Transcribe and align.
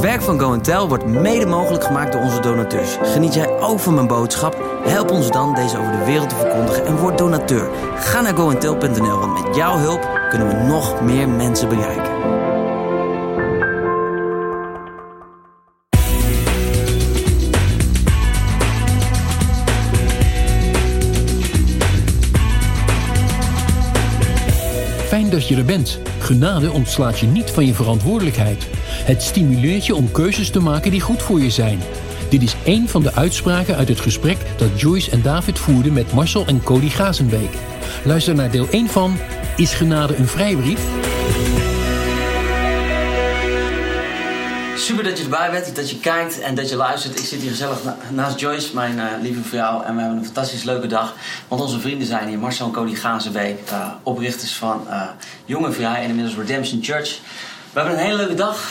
Het 0.00 0.08
werk 0.08 0.22
van 0.22 0.40
Go 0.64 0.86
wordt 0.88 1.06
mede 1.06 1.46
mogelijk 1.46 1.84
gemaakt 1.84 2.12
door 2.12 2.20
onze 2.20 2.40
donateurs. 2.40 2.96
Geniet 3.02 3.34
jij 3.34 3.58
ook 3.58 3.80
van 3.80 3.94
mijn 3.94 4.06
boodschap? 4.06 4.80
Help 4.84 5.10
ons 5.10 5.30
dan 5.30 5.54
deze 5.54 5.78
over 5.78 5.92
de 5.92 6.04
wereld 6.04 6.28
te 6.28 6.34
verkondigen 6.34 6.86
en 6.86 6.96
word 6.96 7.18
donateur. 7.18 7.70
Ga 7.96 8.20
naar 8.20 8.36
goentel.nl, 8.36 9.18
want 9.18 9.46
met 9.46 9.56
jouw 9.56 9.78
hulp 9.78 10.08
kunnen 10.28 10.48
we 10.48 10.54
nog 10.54 11.00
meer 11.00 11.28
mensen 11.28 11.68
bereiken. 11.68 12.10
Fijn 25.06 25.30
dat 25.30 25.48
je 25.48 25.56
er 25.56 25.64
bent. 25.64 25.98
Genade 26.18 26.72
ontslaat 26.72 27.18
je 27.18 27.26
niet 27.26 27.50
van 27.50 27.66
je 27.66 27.74
verantwoordelijkheid. 27.74 28.79
Het 28.90 29.22
stimuleert 29.22 29.86
je 29.86 29.94
om 29.94 30.12
keuzes 30.12 30.50
te 30.50 30.60
maken 30.60 30.90
die 30.90 31.00
goed 31.00 31.22
voor 31.22 31.40
je 31.40 31.50
zijn. 31.50 31.80
Dit 32.30 32.42
is 32.42 32.56
één 32.64 32.88
van 32.88 33.02
de 33.02 33.14
uitspraken 33.14 33.76
uit 33.76 33.88
het 33.88 34.00
gesprek 34.00 34.38
dat 34.56 34.80
Joyce 34.80 35.10
en 35.10 35.22
David 35.22 35.58
voerden 35.58 35.92
met 35.92 36.12
Marcel 36.12 36.46
en 36.46 36.62
Cody 36.62 36.88
Gazenbeek. 36.88 37.50
Luister 38.04 38.34
naar 38.34 38.50
deel 38.50 38.68
1 38.70 38.88
van 38.88 39.16
Is 39.56 39.74
genade 39.74 40.16
een 40.16 40.26
vrijbrief? 40.26 40.80
Super 44.76 45.04
dat 45.04 45.18
je 45.18 45.24
erbij 45.24 45.50
bent, 45.50 45.76
dat 45.76 45.90
je 45.90 45.98
kijkt 45.98 46.40
en 46.40 46.54
dat 46.54 46.68
je 46.68 46.76
luistert. 46.76 47.18
Ik 47.18 47.24
zit 47.24 47.40
hier 47.40 47.50
gezellig 47.50 47.78
naast 48.10 48.40
Joyce, 48.40 48.74
mijn 48.74 48.96
uh, 48.96 49.04
lieve 49.22 49.42
vrouw. 49.42 49.82
En 49.82 49.94
we 49.94 50.00
hebben 50.00 50.18
een 50.18 50.24
fantastisch 50.24 50.62
leuke 50.62 50.86
dag. 50.86 51.14
Want 51.48 51.60
onze 51.62 51.80
vrienden 51.80 52.06
zijn 52.06 52.28
hier, 52.28 52.38
Marcel 52.38 52.66
en 52.66 52.72
Cody 52.72 52.94
Gazenbeek. 52.94 53.58
Uh, 53.70 53.88
oprichters 54.02 54.54
van 54.54 54.86
uh, 54.88 55.02
Jonge 55.44 55.72
Vrij 55.72 56.02
en 56.02 56.08
inmiddels 56.08 56.36
Redemption 56.36 56.82
Church. 56.82 57.18
We 57.72 57.80
hebben 57.80 57.98
een 57.98 58.04
hele 58.04 58.16
leuke 58.16 58.34
dag 58.34 58.68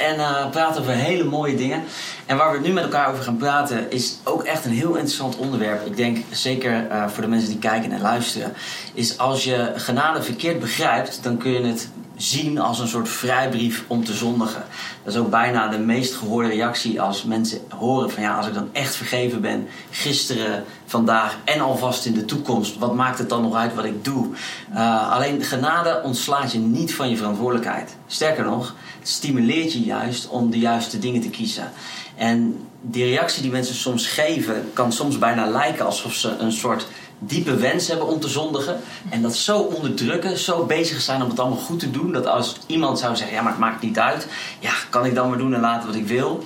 en 0.00 0.50
praten 0.50 0.80
over 0.80 0.92
hele 0.92 1.24
mooie 1.24 1.56
dingen. 1.56 1.82
En 2.26 2.36
waar 2.36 2.52
we 2.52 2.66
nu 2.68 2.72
met 2.72 2.84
elkaar 2.84 3.10
over 3.10 3.22
gaan 3.22 3.36
praten 3.36 3.90
is 3.90 4.16
ook 4.24 4.42
echt 4.42 4.64
een 4.64 4.70
heel 4.70 4.94
interessant 4.94 5.36
onderwerp. 5.36 5.86
Ik 5.86 5.96
denk 5.96 6.18
zeker 6.30 6.86
uh, 6.90 7.08
voor 7.08 7.22
de 7.22 7.28
mensen 7.28 7.48
die 7.48 7.58
kijken 7.58 7.92
en 7.92 8.00
luisteren. 8.00 8.52
Is 8.94 9.18
als 9.18 9.44
je 9.44 9.72
genade 9.76 10.22
verkeerd 10.22 10.60
begrijpt, 10.60 11.22
dan 11.22 11.36
kun 11.36 11.50
je 11.50 11.66
het 11.66 11.88
zien 12.16 12.58
als 12.58 12.78
een 12.78 12.88
soort 12.88 13.08
vrijbrief 13.08 13.84
om 13.86 14.04
te 14.04 14.12
zondigen. 14.12 14.64
Dat 15.02 15.14
is 15.14 15.20
ook 15.20 15.30
bijna 15.30 15.68
de 15.68 15.78
meest 15.78 16.14
gehoorde 16.14 16.48
reactie 16.48 17.00
als 17.00 17.24
mensen 17.24 17.60
horen 17.68 18.10
van 18.10 18.22
ja, 18.22 18.36
als 18.36 18.46
ik 18.46 18.54
dan 18.54 18.68
echt 18.72 18.96
vergeven 18.96 19.40
ben, 19.40 19.68
gisteren, 19.90 20.64
vandaag 20.86 21.38
en 21.44 21.60
alvast 21.60 22.06
in 22.06 22.14
de 22.14 22.24
toekomst, 22.24 22.78
wat 22.78 22.94
maakt 22.94 23.18
het 23.18 23.28
dan 23.28 23.42
nog 23.42 23.54
uit 23.54 23.74
wat 23.74 23.84
ik 23.84 24.04
doe? 24.04 24.26
Uh, 24.72 25.12
alleen 25.12 25.42
genade 25.42 26.00
ontslaat 26.04 26.52
je 26.52 26.58
niet 26.58 26.94
van 26.94 27.08
je 27.08 27.16
verantwoordelijkheid. 27.16 27.96
Sterker 28.06 28.44
nog, 28.44 28.74
het 28.98 29.08
stimuleert 29.08 29.72
je 29.72 29.80
juist 29.80 30.28
om 30.28 30.50
de 30.50 30.58
juiste 30.58 30.98
dingen 30.98 31.20
te 31.20 31.30
kiezen. 31.30 31.72
En 32.16 32.66
die 32.80 33.04
reactie 33.04 33.42
die 33.42 33.50
mensen 33.50 33.74
soms 33.74 34.06
geven, 34.06 34.70
kan 34.72 34.92
soms 34.92 35.18
bijna 35.18 35.46
lijken 35.46 35.86
alsof 35.86 36.14
ze 36.14 36.36
een 36.38 36.52
soort 36.52 36.86
diepe 37.18 37.56
wens 37.56 37.88
hebben 37.88 38.06
om 38.06 38.20
te 38.20 38.28
zondigen. 38.28 38.80
En 39.10 39.22
dat 39.22 39.34
zo 39.34 39.58
onderdrukken, 39.58 40.38
zo 40.38 40.64
bezig 40.64 41.00
zijn 41.00 41.22
om 41.22 41.28
het 41.28 41.40
allemaal 41.40 41.58
goed 41.58 41.78
te 41.78 41.90
doen. 41.90 42.12
Dat 42.12 42.26
als 42.26 42.56
iemand 42.66 42.98
zou 42.98 43.16
zeggen, 43.16 43.36
ja 43.36 43.42
maar 43.42 43.52
het 43.52 43.60
maakt 43.60 43.82
niet 43.82 43.98
uit. 43.98 44.26
Ja, 44.58 44.72
kan 44.90 45.04
ik 45.04 45.14
dan 45.14 45.28
maar 45.28 45.38
doen 45.38 45.54
en 45.54 45.60
laten 45.60 45.86
wat 45.86 45.96
ik 45.96 46.06
wil. 46.06 46.44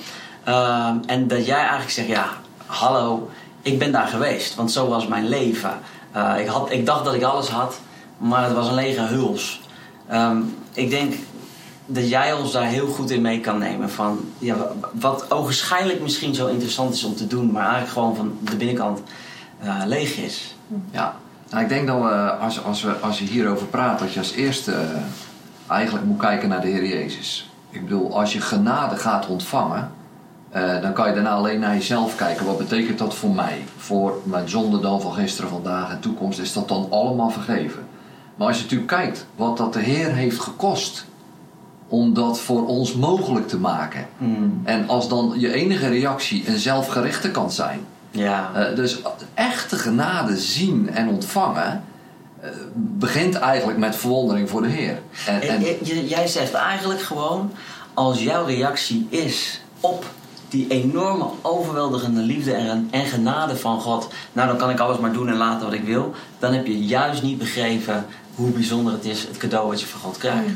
Uh, 0.49 0.91
en 1.07 1.29
dat 1.29 1.47
jij 1.47 1.59
eigenlijk 1.59 1.91
zegt, 1.91 2.09
ja, 2.09 2.29
hallo, 2.67 3.31
ik 3.63 3.79
ben 3.79 3.93
daar 3.93 4.07
geweest. 4.07 4.55
Want 4.55 4.73
zo 4.73 4.89
was 4.89 5.07
mijn 5.07 5.29
leven. 5.29 5.79
Uh, 6.17 6.35
ik, 6.39 6.47
had, 6.47 6.71
ik 6.71 6.87
dacht 6.87 7.05
dat 7.05 7.15
ik 7.15 7.23
alles 7.23 7.49
had, 7.49 7.81
maar 8.19 8.45
het 8.45 8.53
was 8.53 8.69
een 8.69 8.75
lege 8.75 9.01
huls. 9.01 9.61
Um, 10.13 10.57
ik 10.73 10.91
denk 10.91 11.15
dat 11.87 12.09
jij 12.09 12.33
ons 12.33 12.53
daar 12.53 12.67
heel 12.67 12.87
goed 12.87 13.11
in 13.11 13.23
mee 13.23 13.41
kan 13.41 13.59
nemen. 13.59 13.91
Van, 13.91 14.21
ja, 14.39 14.57
wat 14.93 15.31
ogenschijnlijk 15.31 16.01
misschien 16.01 16.35
zo 16.35 16.47
interessant 16.47 16.95
is 16.95 17.05
om 17.05 17.17
te 17.17 17.27
doen, 17.27 17.51
maar 17.51 17.63
eigenlijk 17.63 17.93
gewoon 17.93 18.17
van 18.17 18.39
de 18.41 18.57
binnenkant 18.57 19.01
uh, 19.65 19.83
leeg 19.87 20.17
is. 20.17 20.55
Ja, 20.91 21.15
nou, 21.51 21.63
ik 21.63 21.69
denk 21.69 21.87
dat 21.87 22.03
we 22.03 22.33
als, 22.33 22.65
als, 22.65 22.83
we, 22.83 22.93
als 22.93 23.19
je 23.19 23.25
hierover 23.25 23.67
praat, 23.67 23.99
dat 23.99 24.13
je 24.13 24.19
als 24.19 24.33
eerste 24.33 24.73
uh, 24.73 24.79
eigenlijk 25.67 26.07
moet 26.07 26.19
kijken 26.19 26.49
naar 26.49 26.61
de 26.61 26.69
Heer 26.69 26.87
Jezus. 26.87 27.51
Ik 27.71 27.83
bedoel, 27.83 28.19
als 28.19 28.33
je 28.33 28.41
genade 28.41 28.97
gaat 28.97 29.27
ontvangen, 29.27 29.93
uh, 30.57 30.83
dan 30.83 30.93
kan 30.93 31.09
je 31.09 31.15
daarna 31.15 31.31
alleen 31.31 31.61
naar 31.61 31.75
jezelf 31.75 32.17
kijken. 32.17 32.47
Wat 32.47 32.59
betekent 32.59 32.99
dat 32.99 33.15
voor 33.15 33.31
mij? 33.31 33.65
Voor 33.77 34.21
mijn 34.25 34.49
zonde 34.49 34.81
dan 34.81 35.01
van 35.01 35.13
gisteren, 35.13 35.51
vandaag 35.51 35.91
en 35.91 36.01
toekomst, 36.01 36.39
is 36.39 36.53
dat 36.53 36.69
dan 36.69 36.87
allemaal 36.91 37.31
vergeven? 37.31 37.83
Maar 38.35 38.47
als 38.47 38.57
je 38.57 38.63
natuurlijk 38.63 38.91
kijkt 38.91 39.27
wat 39.37 39.57
dat 39.57 39.73
de 39.73 39.81
Heer 39.81 40.13
heeft 40.13 40.39
gekost 40.39 41.07
om 41.89 42.15
dat 42.15 42.41
voor 42.41 42.67
ons 42.67 42.95
mogelijk 42.95 43.49
te 43.49 43.59
maken. 43.59 44.07
Mm. 44.19 44.61
En 44.65 44.89
als 44.89 45.09
dan 45.09 45.35
je 45.37 45.53
enige 45.53 45.89
reactie 45.89 46.49
een 46.49 46.59
zelfgerichte 46.59 47.31
kan 47.31 47.51
zijn. 47.51 47.81
Ja. 48.11 48.51
Uh, 48.57 48.77
dus 48.77 49.01
echte 49.35 49.77
genade 49.77 50.37
zien 50.37 50.91
en 50.91 51.09
ontvangen 51.09 51.85
uh, 52.45 52.51
begint 52.75 53.35
eigenlijk 53.35 53.79
met 53.79 53.97
verwondering 53.97 54.49
voor 54.49 54.63
de 54.63 54.69
Heer. 54.69 54.99
En, 55.27 55.41
en... 55.41 55.63
Jij 56.07 56.27
zegt 56.27 56.53
eigenlijk 56.53 57.01
gewoon, 57.01 57.53
als 57.95 58.23
jouw 58.23 58.45
reactie 58.45 59.07
is 59.11 59.61
op 59.81 60.05
die 60.49 60.67
enorme 60.69 61.27
overweldigende 61.43 62.21
liefde 62.21 62.53
en, 62.53 62.89
en 62.91 63.07
genade 63.07 63.57
van 63.57 63.81
God, 63.81 64.09
nou 64.33 64.49
dan 64.49 64.57
kan 64.57 64.71
ik 64.71 64.81
alles 64.81 64.99
maar 64.99 65.13
doen 65.13 65.29
en 65.29 65.37
laten 65.37 65.67
wat 65.67 65.75
ik 65.75 65.85
wil, 65.85 66.15
dan 66.39 66.53
heb 66.53 66.67
je 66.67 66.85
juist 66.85 67.23
niet 67.23 67.39
begrepen 67.39 68.07
hoe 68.41 68.51
bijzonder 68.51 68.93
het 68.93 69.05
is, 69.05 69.27
het 69.27 69.37
cadeau 69.37 69.69
wat 69.69 69.81
je 69.81 69.87
van 69.87 70.01
God 70.01 70.19
krijgt. 70.19 70.51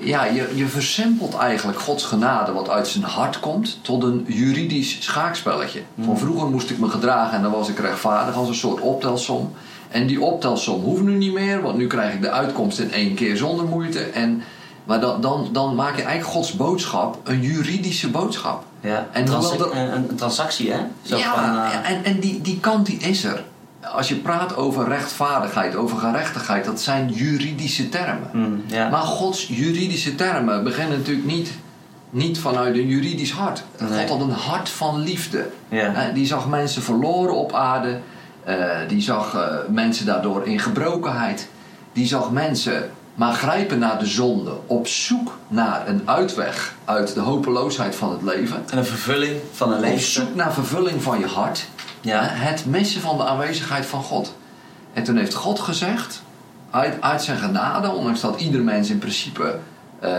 Ja, 0.00 0.24
je, 0.24 0.52
je 0.54 0.66
versimpelt 0.66 1.34
eigenlijk 1.34 1.80
Gods 1.80 2.04
genade, 2.04 2.52
wat 2.52 2.68
uit 2.68 2.88
zijn 2.88 3.04
hart 3.04 3.40
komt, 3.40 3.78
tot 3.82 4.02
een 4.02 4.24
juridisch 4.28 4.96
schaakspelletje. 5.00 5.82
Van 6.04 6.18
vroeger 6.18 6.48
moest 6.48 6.70
ik 6.70 6.78
me 6.78 6.88
gedragen 6.88 7.36
en 7.36 7.42
dan 7.42 7.52
was 7.52 7.68
ik 7.68 7.78
rechtvaardig 7.78 8.34
als 8.34 8.48
een 8.48 8.54
soort 8.54 8.80
optelsom. 8.80 9.52
En 9.88 10.06
die 10.06 10.20
optelsom 10.20 10.82
hoeft 10.82 11.02
nu 11.02 11.16
niet 11.16 11.32
meer, 11.32 11.62
want 11.62 11.76
nu 11.76 11.86
krijg 11.86 12.14
ik 12.14 12.20
de 12.20 12.30
uitkomst 12.30 12.78
in 12.78 12.92
één 12.92 13.14
keer 13.14 13.36
zonder 13.36 13.64
moeite. 13.64 14.00
En, 14.00 14.42
maar 14.84 15.00
dan, 15.00 15.20
dan, 15.20 15.48
dan 15.52 15.74
maak 15.74 15.96
je 15.96 16.02
eigenlijk 16.02 16.36
Gods 16.36 16.56
boodschap 16.56 17.18
een 17.24 17.40
juridische 17.40 18.10
boodschap. 18.10 18.64
Ja, 18.80 19.08
en 19.12 19.24
Trans 19.24 19.52
er... 19.52 19.76
een, 19.76 19.92
een, 19.92 20.16
transactie, 20.16 20.72
hè? 20.72 20.78
Zo 21.02 21.16
ja, 21.16 21.34
van, 21.34 21.54
uh... 21.54 21.90
en, 21.90 22.04
en 22.04 22.20
die, 22.20 22.40
die 22.40 22.60
kant 22.60 22.86
die 22.86 22.98
is 22.98 23.24
er 23.24 23.44
als 23.92 24.08
je 24.08 24.14
praat 24.14 24.56
over 24.56 24.88
rechtvaardigheid, 24.88 25.76
over 25.76 25.98
gerechtigheid, 25.98 26.64
dat 26.64 26.80
zijn 26.80 27.08
juridische 27.08 27.88
termen. 27.88 28.30
Mm, 28.32 28.62
ja. 28.66 28.88
Maar 28.88 29.02
Gods 29.02 29.46
juridische 29.48 30.14
termen 30.14 30.64
beginnen 30.64 30.98
natuurlijk 30.98 31.26
niet, 31.26 31.50
niet 32.10 32.38
vanuit 32.38 32.74
een 32.74 32.88
juridisch 32.88 33.32
hart. 33.32 33.62
Nee. 33.78 34.06
God 34.06 34.08
had 34.08 34.20
een 34.20 34.34
hart 34.34 34.68
van 34.68 35.00
liefde. 35.00 35.50
Die 36.14 36.26
zag 36.26 36.48
mensen 36.48 36.82
verloren 36.82 37.34
op 37.34 37.52
aarde. 37.52 38.00
Uh, 38.48 38.56
die 38.88 39.00
zag 39.00 39.34
uh, 39.34 39.42
mensen 39.68 40.06
daardoor 40.06 40.46
in 40.46 40.58
gebrokenheid. 40.58 41.48
Die 41.92 42.06
zag 42.06 42.30
mensen 42.30 42.90
maar 43.14 43.32
grijpen 43.32 43.78
naar 43.78 43.98
de 43.98 44.06
zonde. 44.06 44.52
Op 44.66 44.86
zoek 44.86 45.38
naar 45.48 45.88
een 45.88 46.02
uitweg 46.04 46.74
uit 46.84 47.14
de 47.14 47.20
hopeloosheid 47.20 47.94
van 47.94 48.10
het 48.12 48.22
leven. 48.22 48.62
En 48.70 48.78
een 48.78 48.84
vervulling 48.84 49.36
van 49.52 49.72
een 49.72 49.80
leven. 49.80 49.96
Op 49.96 50.02
zoek 50.02 50.34
naar 50.34 50.52
vervulling 50.52 51.02
van 51.02 51.18
je 51.18 51.26
hart. 51.26 51.68
Ja. 52.00 52.22
Het 52.22 52.66
missen 52.66 53.00
van 53.00 53.16
de 53.16 53.24
aanwezigheid 53.24 53.86
van 53.86 54.02
God. 54.02 54.34
En 54.92 55.02
toen 55.04 55.16
heeft 55.16 55.34
God 55.34 55.60
gezegd, 55.60 56.22
uit, 56.70 57.00
uit 57.00 57.22
zijn 57.22 57.38
genade, 57.38 57.90
ondanks 57.90 58.20
dat 58.20 58.40
ieder 58.40 58.60
mens 58.60 58.90
in 58.90 58.98
principe 58.98 59.58
uh, 60.04 60.10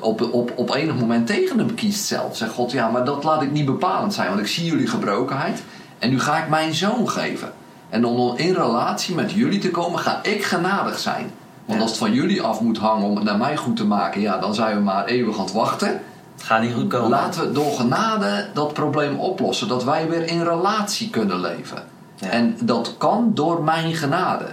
op, 0.00 0.32
op, 0.32 0.52
op 0.56 0.74
enig 0.74 0.94
moment 0.94 1.26
tegen 1.26 1.58
hem 1.58 1.74
kiest 1.74 2.04
zelf, 2.04 2.36
zegt 2.36 2.52
God, 2.52 2.72
ja, 2.72 2.88
maar 2.88 3.04
dat 3.04 3.24
laat 3.24 3.42
ik 3.42 3.50
niet 3.50 3.64
bepalend 3.64 4.14
zijn, 4.14 4.28
want 4.28 4.40
ik 4.40 4.46
zie 4.46 4.64
jullie 4.64 4.86
gebrokenheid 4.86 5.62
en 5.98 6.10
nu 6.10 6.20
ga 6.20 6.38
ik 6.42 6.48
mijn 6.48 6.74
zoon 6.74 7.08
geven. 7.10 7.52
En 7.88 8.04
om 8.04 8.36
in 8.36 8.54
relatie 8.54 9.14
met 9.14 9.32
jullie 9.32 9.58
te 9.58 9.70
komen, 9.70 9.98
ga 9.98 10.20
ik 10.22 10.44
genadig 10.44 10.98
zijn. 10.98 11.30
Want 11.64 11.78
Ja. 11.78 11.84
als 11.84 11.90
het 11.90 12.00
van 12.00 12.12
jullie 12.12 12.42
af 12.42 12.60
moet 12.60 12.78
hangen 12.78 13.06
om 13.08 13.14
het 13.16 13.24
naar 13.24 13.38
mij 13.38 13.56
goed 13.56 13.76
te 13.76 13.86
maken, 13.86 14.20
ja, 14.20 14.38
dan 14.38 14.54
zijn 14.54 14.76
we 14.76 14.82
maar 14.82 15.04
eeuwig 15.04 15.38
aan 15.38 15.44
het 15.44 15.52
wachten. 15.52 16.00
Het 16.40 16.48
gaat 16.48 16.62
niet 16.62 16.74
goed 16.74 16.88
komen. 16.88 17.08
Laten 17.10 17.40
we 17.46 17.52
door 17.52 17.72
genade 17.72 18.46
dat 18.54 18.72
probleem 18.72 19.18
oplossen. 19.18 19.68
Dat 19.68 19.84
wij 19.84 20.08
weer 20.08 20.26
in 20.26 20.42
relatie 20.42 21.10
kunnen 21.10 21.40
leven. 21.40 21.82
Ja. 22.14 22.28
En 22.28 22.56
dat 22.60 22.94
kan 22.98 23.30
door 23.34 23.62
mijn 23.62 23.94
genade. 23.94 24.44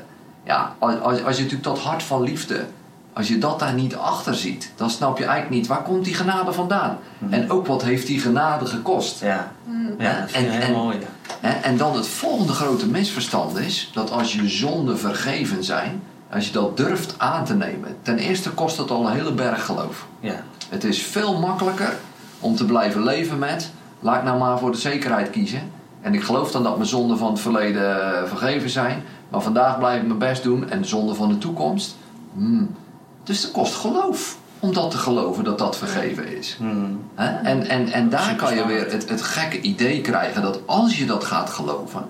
Ja, 0.43 0.75
als, 0.79 0.95
als 1.01 1.13
je 1.37 1.43
natuurlijk 1.43 1.63
dat 1.63 1.79
hart 1.79 2.03
van 2.03 2.21
liefde, 2.21 2.65
als 3.13 3.27
je 3.27 3.37
dat 3.37 3.59
daar 3.59 3.73
niet 3.73 3.95
achter 3.95 4.35
ziet, 4.35 4.71
dan 4.75 4.89
snap 4.89 5.17
je 5.17 5.25
eigenlijk 5.25 5.55
niet 5.55 5.67
waar 5.67 5.81
komt 5.83 6.05
die 6.05 6.13
genade 6.13 6.51
vandaan. 6.53 6.97
En 7.29 7.51
ook 7.51 7.67
wat 7.67 7.83
heeft 7.83 8.07
die 8.07 8.19
genade 8.19 8.65
gekost. 8.65 9.21
Ja, 9.21 9.51
ja 9.97 10.19
dat 10.19 10.31
vind 10.31 10.45
ik 10.45 10.51
En- 10.53 10.57
heel 10.59 10.67
en- 10.75 10.81
mooi. 10.81 10.97
Hè? 11.39 11.49
En 11.51 11.77
dan 11.77 11.95
het 11.95 12.07
volgende 12.07 12.53
grote 12.53 12.87
misverstand 12.87 13.57
is 13.59 13.89
dat 13.93 14.11
als 14.11 14.33
je 14.33 14.49
zonden 14.49 14.99
vergeven 14.99 15.63
zijn, 15.63 16.01
als 16.31 16.45
je 16.47 16.51
dat 16.51 16.77
durft 16.77 17.15
aan 17.17 17.45
te 17.45 17.53
nemen, 17.53 17.97
ten 18.01 18.17
eerste 18.17 18.51
kost 18.51 18.77
dat 18.77 18.91
al 18.91 19.05
een 19.05 19.13
hele 19.13 19.33
berg 19.33 19.65
geloof. 19.65 20.07
Ja. 20.19 20.43
Het 20.69 20.83
is 20.83 21.01
veel 21.01 21.39
makkelijker 21.39 21.97
om 22.39 22.55
te 22.55 22.65
blijven 22.65 23.03
leven 23.03 23.39
met. 23.39 23.71
Laat 23.99 24.17
ik 24.17 24.23
nou 24.23 24.39
maar 24.39 24.59
voor 24.59 24.71
de 24.71 24.77
zekerheid 24.77 25.29
kiezen. 25.29 25.71
En 26.01 26.13
ik 26.13 26.23
geloof 26.23 26.51
dan 26.51 26.63
dat 26.63 26.75
mijn 26.75 26.89
zonden 26.89 27.17
van 27.17 27.31
het 27.31 27.39
verleden 27.39 28.13
eh, 28.13 28.23
vergeven 28.27 28.69
zijn. 28.69 29.03
Maar 29.29 29.41
vandaag 29.41 29.77
blijf 29.77 30.01
ik 30.01 30.07
mijn 30.07 30.19
best 30.19 30.43
doen. 30.43 30.69
En 30.69 30.81
de 30.81 30.87
zonden 30.87 31.15
van 31.15 31.29
de 31.29 31.37
toekomst. 31.37 31.95
hmm. 32.33 32.75
Dus 33.23 33.41
dat 33.41 33.51
kost 33.51 33.75
geloof. 33.75 34.37
om 34.59 34.73
dat 34.73 34.91
te 34.91 34.97
geloven 34.97 35.43
dat 35.43 35.57
dat 35.57 35.77
vergeven 35.77 36.37
is. 36.37 36.55
Hmm. 36.59 36.99
En, 37.15 37.65
en, 37.65 37.91
en 37.91 38.09
daar 38.09 38.35
kan 38.35 38.55
je 38.55 38.65
weer 38.65 38.91
het, 38.91 39.09
het 39.09 39.21
gekke 39.21 39.61
idee 39.61 40.01
krijgen 40.01 40.41
dat 40.41 40.59
als 40.65 40.97
je 40.97 41.05
dat 41.05 41.23
gaat 41.23 41.49
geloven, 41.49 42.05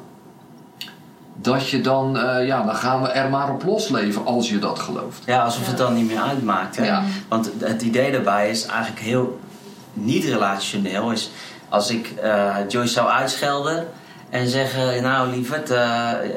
dat 1.41 1.69
je 1.69 1.81
dan, 1.81 2.17
eh, 2.17 2.45
ja, 2.47 2.63
dan 2.63 2.75
gaan 2.75 3.01
we 3.01 3.07
er 3.07 3.29
maar 3.29 3.49
op 3.49 3.63
losleven 3.63 4.25
als 4.25 4.49
je 4.49 4.59
dat 4.59 4.79
gelooft. 4.79 5.21
Ja, 5.25 5.43
alsof 5.43 5.67
het 5.67 5.77
dan 5.77 5.93
niet 5.93 6.07
meer 6.07 6.21
uitmaakt. 6.21 6.75
Hè? 6.77 6.85
Ja. 6.85 7.03
Want 7.27 7.49
het 7.59 7.81
idee 7.81 8.11
daarbij 8.11 8.49
is 8.49 8.65
eigenlijk 8.65 8.99
heel 9.01 9.39
niet 9.93 10.23
relationeel. 10.25 11.11
Is 11.11 11.29
als 11.69 11.89
ik 11.89 12.13
eh, 12.21 12.55
Joyce 12.67 12.93
zou 12.93 13.09
uitschelden 13.09 13.87
en 14.29 14.47
zeggen: 14.49 15.03
Nou, 15.03 15.29
lieverd, 15.29 15.69
eh 15.71 15.77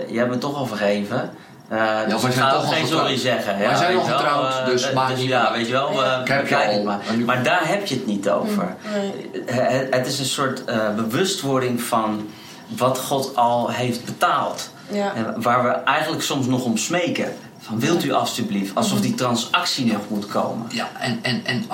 je 0.08 0.18
hebt 0.18 0.30
me 0.30 0.38
toch 0.38 0.56
al 0.56 0.66
vergeven. 0.66 1.30
Eh 1.68 1.78
dus 2.08 2.20
wij 2.22 2.30
ik 2.30 2.36
zijn 2.36 2.46
ga 2.48 2.52
toch 2.52 2.68
geen 2.74 2.82
getrouwd. 2.82 2.88
sorry 3.02 3.16
zeggen. 3.18 3.58
Wij 3.58 3.74
zijn 3.76 3.92
wel, 3.94 4.02
getrouwd, 4.04 4.66
dus 4.66 4.92
maakt 4.92 5.16
niet 5.16 5.26
ja, 5.28 5.52
weet 5.52 5.66
je 5.66 5.72
wel, 5.72 5.92
Ja. 5.92 6.14
eh, 6.14 6.20
Ik 6.20 6.28
heb 6.28 6.52
al. 6.52 6.72
het 6.72 6.84
maar. 6.84 6.98
Nu- 7.16 7.24
Maar 7.24 7.42
daar 7.42 7.68
heb 7.68 7.86
je 7.86 7.94
het 7.94 8.06
niet 8.06 8.28
over. 8.30 8.74
Nee. 8.94 9.30
Het, 9.46 9.94
het 9.94 10.06
is 10.06 10.18
een 10.18 10.24
soort 10.24 10.64
eh, 10.64 10.94
bewustwording 10.96 11.82
van 11.82 12.28
wat 12.76 12.98
God 12.98 13.36
al 13.36 13.68
heeft 13.70 14.04
betaald. 14.04 14.70
Ja. 14.92 15.14
En 15.14 15.42
waar 15.42 15.62
we 15.62 15.68
eigenlijk 15.68 16.22
soms 16.22 16.46
nog 16.46 16.64
om 16.64 16.76
smeken. 16.76 17.32
Van 17.58 17.80
wilt 17.80 18.04
u 18.04 18.12
alstublieft, 18.12 18.74
alsof 18.74 19.00
die 19.00 19.14
transactie 19.14 19.92
nog 19.92 20.02
moet 20.08 20.26
komen. 20.26 20.66
Ja, 20.70 20.88
en, 20.98 21.18
en, 21.22 21.40
en 21.44 21.64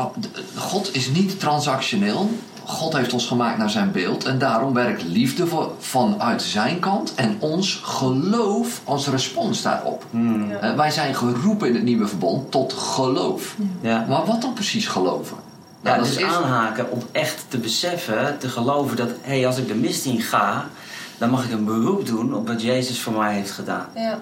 God 0.57 0.95
is 0.95 1.09
niet 1.09 1.41
transactioneel. 1.41 2.31
God 2.65 2.97
heeft 2.97 3.13
ons 3.13 3.27
gemaakt 3.27 3.59
naar 3.59 3.71
zijn 3.71 3.93
beeld. 3.93 4.25
En 4.25 4.39
daarom 4.39 4.73
werkt 4.75 5.03
liefde 5.03 5.47
voor, 5.47 5.73
vanuit 5.79 6.43
zijn 6.43 6.79
kant. 6.79 7.15
En 7.15 7.37
ons 7.39 7.81
geloof 7.83 8.81
als 8.85 9.09
respons 9.09 9.63
daarop. 9.63 10.05
Ja. 10.11 10.59
Eh, 10.59 10.75
wij 10.75 10.91
zijn 10.91 11.15
geroepen 11.15 11.69
in 11.69 11.75
het 11.75 11.83
nieuwe 11.83 12.07
verbond 12.07 12.51
tot 12.51 12.73
geloof. 12.73 13.55
Ja. 13.81 14.05
Maar 14.09 14.25
wat 14.25 14.41
dan 14.41 14.53
precies 14.53 14.87
geloven? 14.87 15.37
Ja, 15.37 15.89
Nou, 15.91 15.97
dat 15.97 16.07
dus 16.07 16.17
is 16.17 16.33
aanhaken 16.33 16.91
om 16.91 17.03
echt 17.13 17.45
te 17.49 17.59
beseffen, 17.59 18.39
te 18.39 18.49
geloven 18.49 18.97
dat 18.97 19.09
hé, 19.09 19.37
hey, 19.37 19.47
als 19.47 19.59
ik 19.59 19.69
de 19.69 19.75
mist 19.75 20.05
in 20.05 20.21
ga, 20.21 20.69
dan 21.19 21.31
mag 21.31 21.45
ik 21.45 21.53
een 21.53 21.65
beroep 21.65 22.07
doen 22.07 22.35
op 22.35 22.49
wat 22.49 22.63
Jezus 22.63 23.01
voor 23.01 23.13
mij 23.13 23.35
heeft 23.35 23.51
gedaan. 23.51 23.87
Ja. 23.95 24.19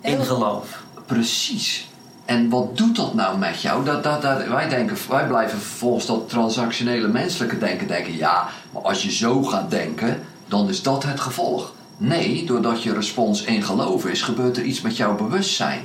In 0.00 0.24
geloof. 0.24 0.82
Precies. 1.06 1.88
En 2.24 2.48
wat 2.48 2.76
doet 2.76 2.96
dat 2.96 3.14
nou 3.14 3.38
met 3.38 3.60
jou? 3.62 3.84
Dat, 3.84 4.04
dat, 4.04 4.22
dat, 4.22 4.46
wij, 4.46 4.68
denken, 4.68 4.96
wij 5.08 5.26
blijven 5.26 5.58
volgens 5.58 6.06
dat 6.06 6.28
transactionele 6.28 7.08
menselijke 7.08 7.58
denken 7.58 7.88
denken... 7.88 8.16
ja, 8.16 8.48
maar 8.70 8.82
als 8.82 9.02
je 9.02 9.10
zo 9.10 9.42
gaat 9.42 9.70
denken, 9.70 10.22
dan 10.46 10.68
is 10.68 10.82
dat 10.82 11.02
het 11.02 11.20
gevolg. 11.20 11.72
Nee, 11.96 12.44
doordat 12.46 12.82
je 12.82 12.92
respons 12.92 13.42
in 13.42 13.62
geloof 13.62 14.06
is, 14.06 14.22
gebeurt 14.22 14.56
er 14.56 14.62
iets 14.62 14.80
met 14.80 14.96
jouw 14.96 15.16
bewustzijn. 15.16 15.80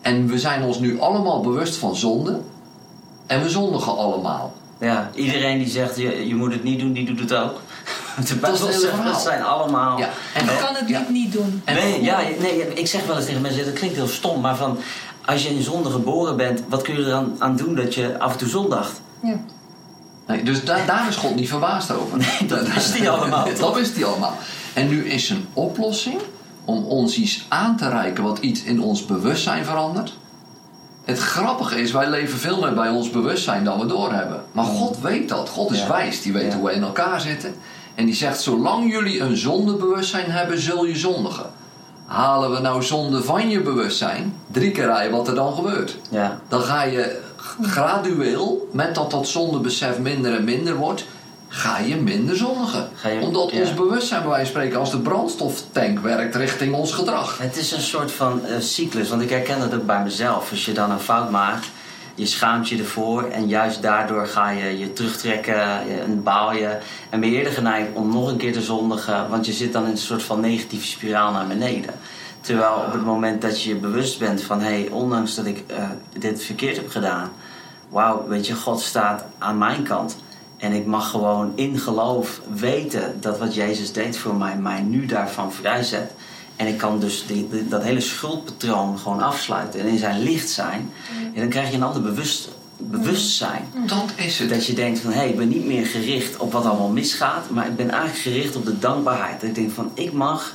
En 0.00 0.26
we 0.26 0.38
zijn 0.38 0.62
ons 0.62 0.78
nu 0.78 1.00
allemaal 1.00 1.40
bewust 1.40 1.76
van 1.76 1.96
zonde. 1.96 2.40
En 3.26 3.42
we 3.42 3.50
zondigen 3.50 3.96
allemaal. 3.96 4.54
Ja, 4.80 5.10
iedereen 5.14 5.58
die 5.58 5.68
zegt 5.68 5.96
je, 5.96 6.26
je 6.26 6.34
moet 6.34 6.52
het 6.52 6.62
niet 6.62 6.80
doen, 6.80 6.92
die 6.92 7.06
doet 7.06 7.20
het 7.20 7.34
ook. 7.34 7.60
De 8.28 8.40
Dat 8.40 8.68
is 8.68 9.22
zijn 9.22 9.42
allemaal. 9.44 9.98
Ja, 9.98 10.08
en 10.34 10.44
Je 10.44 10.56
kan 10.66 10.74
het 10.74 10.88
ja. 10.88 10.98
niet 10.98 11.08
niet 11.10 11.32
doen. 11.32 11.62
En- 11.64 11.74
nee, 11.74 12.02
ja, 12.02 12.18
nee, 12.40 12.74
ik 12.74 12.86
zeg 12.86 13.06
wel 13.06 13.16
eens 13.16 13.24
tegen 13.26 13.40
mensen, 13.40 13.64
dat 13.64 13.74
klinkt 13.74 13.96
heel 13.96 14.08
stom, 14.08 14.40
maar 14.40 14.56
van 14.56 14.78
als 15.24 15.42
je 15.42 15.48
in 15.48 15.62
zonde 15.62 15.90
geboren 15.90 16.36
bent, 16.36 16.62
wat 16.68 16.82
kun 16.82 16.94
je 17.00 17.04
er 17.06 17.12
aan, 17.12 17.34
aan 17.38 17.56
doen 17.56 17.74
dat 17.74 17.94
je 17.94 18.18
af 18.18 18.32
en 18.32 18.38
toe 18.38 18.48
zondigt? 18.48 19.00
Ja. 19.22 19.36
Nee, 20.26 20.42
dus 20.42 20.64
da- 20.64 20.84
daar 20.86 21.08
is 21.08 21.16
God 21.16 21.34
niet 21.34 21.48
verbaasd 21.48 21.90
over. 21.92 22.18
Nee, 22.18 22.46
dat 22.48 22.68
wist 22.74 22.98
hij 22.98 23.10
allemaal, 23.10 23.46
dat 23.58 23.74
wist 23.74 23.94
hij 23.94 24.04
allemaal. 24.04 24.34
En 24.74 24.88
nu 24.88 25.04
is 25.06 25.30
een 25.30 25.46
oplossing 25.52 26.20
om 26.64 26.84
ons 26.84 27.16
iets 27.16 27.44
aan 27.48 27.76
te 27.76 27.88
reiken 27.88 28.24
wat 28.24 28.38
iets 28.38 28.62
in 28.62 28.82
ons 28.82 29.04
bewustzijn 29.06 29.64
verandert. 29.64 30.16
Het 31.04 31.18
grappige 31.18 31.80
is, 31.80 31.92
wij 31.92 32.10
leven 32.10 32.38
veel 32.38 32.60
meer 32.60 32.74
bij 32.74 32.88
ons 32.88 33.10
bewustzijn 33.10 33.64
dan 33.64 33.78
we 33.78 33.86
doorhebben. 33.86 34.42
Maar 34.52 34.64
God 34.64 34.98
weet 35.00 35.28
dat. 35.28 35.48
God 35.48 35.70
is 35.70 35.78
Ja. 35.78 35.88
wijs. 35.88 36.22
Die 36.22 36.32
weet 36.32 36.52
Ja. 36.52 36.58
hoe 36.58 36.66
we 36.68 36.72
in 36.74 36.82
elkaar 36.82 37.20
zitten. 37.20 37.54
En 37.94 38.04
die 38.06 38.14
zegt, 38.14 38.40
zolang 38.40 38.90
jullie 38.92 39.20
een 39.20 39.36
zondebewustzijn 39.36 40.30
hebben, 40.30 40.60
zul 40.60 40.84
je 40.84 40.96
zondigen. 40.96 41.46
Halen 42.06 42.50
we 42.50 42.58
nou 42.60 42.82
zonde 42.82 43.22
van 43.22 43.48
je 43.48 43.60
bewustzijn, 43.60 44.34
drie 44.50 44.70
keer 44.70 44.84
rijden 44.86 45.12
wat 45.12 45.28
er 45.28 45.34
dan 45.34 45.54
gebeurt. 45.54 45.96
Ja, 46.10 46.40
Dan 46.48 46.60
ga 46.60 46.82
je 46.82 47.20
gradueel, 47.62 48.68
met 48.72 48.94
dat 48.94 49.10
dat 49.10 49.28
zondebesef 49.28 49.98
minder 49.98 50.34
en 50.34 50.44
minder 50.44 50.74
wordt, 50.76 51.04
ga 51.48 51.78
je 51.78 51.96
minder 51.96 52.36
zondigen. 52.36 52.88
Ga 52.94 53.08
je- 53.08 53.20
Omdat 53.20 53.50
ja. 53.50 53.60
ons 53.60 53.74
bewustzijn 53.74 54.20
bij 54.20 54.30
wijze 54.30 54.44
van 54.52 54.54
spreken 54.60 54.78
als 54.80 54.90
de 54.90 54.98
brandstoftank 54.98 55.98
werkt 55.98 56.34
richting 56.34 56.74
ons 56.74 56.92
gedrag. 56.92 57.38
Het 57.38 57.56
is 57.56 57.72
een 57.72 57.80
soort 57.80 58.12
van 58.12 58.44
eh, 58.44 58.60
cyclus, 58.60 59.08
want 59.08 59.22
ik 59.22 59.30
herken 59.30 59.58
dat 59.60 59.74
ook 59.74 59.86
bij 59.86 60.02
mezelf. 60.02 60.50
Als 60.50 60.64
je 60.64 60.72
dan 60.72 60.90
een 60.90 61.00
fout 61.00 61.30
maakt, 61.30 61.66
je 62.14 62.26
schaamt 62.26 62.68
je 62.68 62.78
ervoor 62.78 63.22
en 63.22 63.48
juist 63.48 63.82
daardoor 63.82 64.26
ga 64.26 64.50
je 64.50 64.78
je 64.78 64.92
terugtrekken 64.92 65.86
je- 65.86 66.02
en 66.04 66.22
baal 66.22 66.52
je. 66.54 66.78
En 67.10 67.20
ben 67.20 67.30
je 67.30 67.36
eerder 67.36 67.52
geneigd 67.52 67.88
om 67.92 68.12
nog 68.12 68.28
een 68.28 68.36
keer 68.36 68.52
te 68.52 68.62
zondigen, 68.62 69.28
want 69.28 69.46
je 69.46 69.52
zit 69.52 69.72
dan 69.72 69.84
in 69.84 69.90
een 69.90 69.98
soort 69.98 70.22
van 70.22 70.40
negatieve 70.40 70.86
spiraal 70.86 71.32
naar 71.32 71.46
beneden. 71.46 71.94
Terwijl 72.40 72.74
op 72.86 72.92
het 72.92 73.04
moment 73.04 73.42
dat 73.42 73.62
je 73.62 73.68
je 73.68 73.76
bewust 73.76 74.18
bent 74.18 74.42
van 74.42 74.60
hé, 74.60 74.80
hey, 74.80 74.88
ondanks 74.90 75.34
dat 75.34 75.46
ik 75.46 75.64
eh, 75.66 75.90
dit 76.18 76.42
verkeerd 76.44 76.76
heb 76.76 76.90
gedaan, 76.90 77.32
wauw, 77.88 78.24
weet 78.28 78.46
je, 78.46 78.54
God 78.54 78.80
staat 78.80 79.24
aan 79.38 79.58
mijn 79.58 79.82
kant. 79.82 80.16
En 80.56 80.72
ik 80.72 80.86
mag 80.86 81.10
gewoon 81.10 81.52
in 81.54 81.78
geloof 81.78 82.40
weten 82.54 83.20
dat 83.20 83.38
wat 83.38 83.54
Jezus 83.54 83.92
deed 83.92 84.18
voor 84.18 84.34
mij, 84.34 84.56
mij 84.56 84.80
nu 84.80 85.06
daarvan 85.06 85.52
vrijzet. 85.52 86.12
En 86.56 86.66
ik 86.66 86.78
kan 86.78 87.00
dus 87.00 87.24
die, 87.26 87.48
die- 87.50 87.68
dat 87.68 87.82
hele 87.82 88.00
schuldpatroon 88.00 88.98
gewoon 88.98 89.22
afsluiten 89.22 89.80
en 89.80 89.86
in 89.86 89.98
zijn 89.98 90.22
licht 90.22 90.50
zijn. 90.50 90.92
En 91.34 91.40
dan 91.40 91.48
krijg 91.48 91.70
je 91.70 91.76
een 91.76 91.82
ander 91.82 92.02
bewust, 92.02 92.48
bewustzijn. 92.78 93.64
Dat 93.86 94.04
is 94.16 94.38
het. 94.38 94.48
Dat 94.48 94.66
je 94.66 94.72
denkt 94.72 94.98
van 95.00 95.10
hé, 95.12 95.18
hey, 95.18 95.28
ik 95.28 95.36
ben 95.36 95.48
niet 95.48 95.64
meer 95.66 95.86
gericht 95.86 96.36
op 96.36 96.52
wat 96.52 96.64
allemaal 96.64 96.88
misgaat, 96.88 97.50
maar 97.50 97.66
ik 97.66 97.76
ben 97.76 97.90
eigenlijk 97.90 98.20
gericht 98.22 98.56
op 98.56 98.64
de 98.64 98.78
dankbaarheid. 98.78 99.40
Dat 99.40 99.48
ik 99.48 99.54
denk 99.54 99.72
van 99.72 99.90
ik 99.94 100.12
mag, 100.12 100.54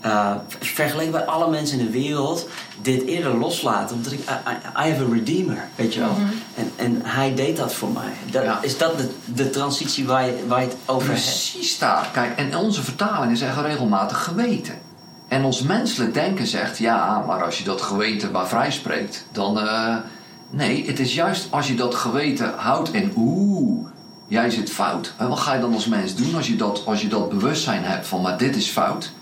eh, 0.00 0.34
vergeleken 0.60 1.12
bij 1.12 1.24
alle 1.26 1.50
mensen 1.50 1.78
in 1.78 1.84
de 1.86 1.90
wereld, 1.92 2.48
dit 2.82 3.04
eerder 3.06 3.36
loslaten. 3.38 3.96
Omdat 3.96 4.12
ik, 4.12 4.18
I, 4.18 4.22
I- 4.48 4.86
I 4.88 4.90
have 4.92 5.04
a 5.04 5.12
redeemer, 5.12 5.64
weet 5.76 5.94
je 5.94 6.00
wel. 6.00 6.16
en, 6.54 6.72
en 6.76 7.00
hij 7.04 7.34
deed 7.34 7.56
dat 7.56 7.74
voor 7.74 7.90
mij. 7.90 8.12
Dat, 8.30 8.42
Ja. 8.44 8.58
Is 8.62 8.78
dat 8.78 8.98
de, 8.98 9.08
de 9.24 9.50
transitie 9.50 10.06
waar 10.06 10.26
je, 10.26 10.44
waar 10.48 10.60
je 10.60 10.66
het 10.68 10.76
over 10.86 11.08
hebt? 11.08 11.20
Precies 11.20 11.78
daar. 11.78 12.08
Kijk, 12.12 12.36
en 12.38 12.56
onze 12.56 12.82
vertalingen 12.82 13.36
zeggen 13.36 13.62
regelmatig 13.62 14.22
geweten. 14.24 14.74
En 15.32 15.44
ons 15.44 15.62
menselijk 15.62 16.14
denken 16.14 16.46
zegt, 16.46 16.78
ja, 16.78 17.24
maar 17.26 17.44
als 17.44 17.58
je 17.58 17.64
dat 17.64 17.82
geweten 17.82 18.30
maar 18.30 18.48
vrij 18.48 18.70
spreekt, 18.70 19.26
dan. 19.30 19.60
eh, 19.60 19.96
nee, 20.50 20.86
het 20.86 20.98
is 20.98 21.14
juist 21.14 21.46
als 21.50 21.68
je 21.68 21.74
dat 21.74 21.94
geweten 21.94 22.52
houdt 22.56 22.90
en 22.90 23.12
oeh, 23.16 23.86
jij 24.26 24.50
zit 24.50 24.70
fout. 24.70 25.12
En 25.18 25.28
wat 25.28 25.38
ga 25.38 25.54
je 25.54 25.60
dan 25.60 25.74
als 25.74 25.86
mens 25.86 26.14
doen 26.14 26.34
als 26.34 26.46
je, 26.46 26.56
dat, 26.56 26.82
als 26.86 27.02
je 27.02 27.08
dat 27.08 27.28
bewustzijn 27.28 27.84
hebt 27.84 28.06
van, 28.06 28.22
maar 28.22 28.38
dit 28.38 28.56
is 28.56 28.68
fout 28.68 29.12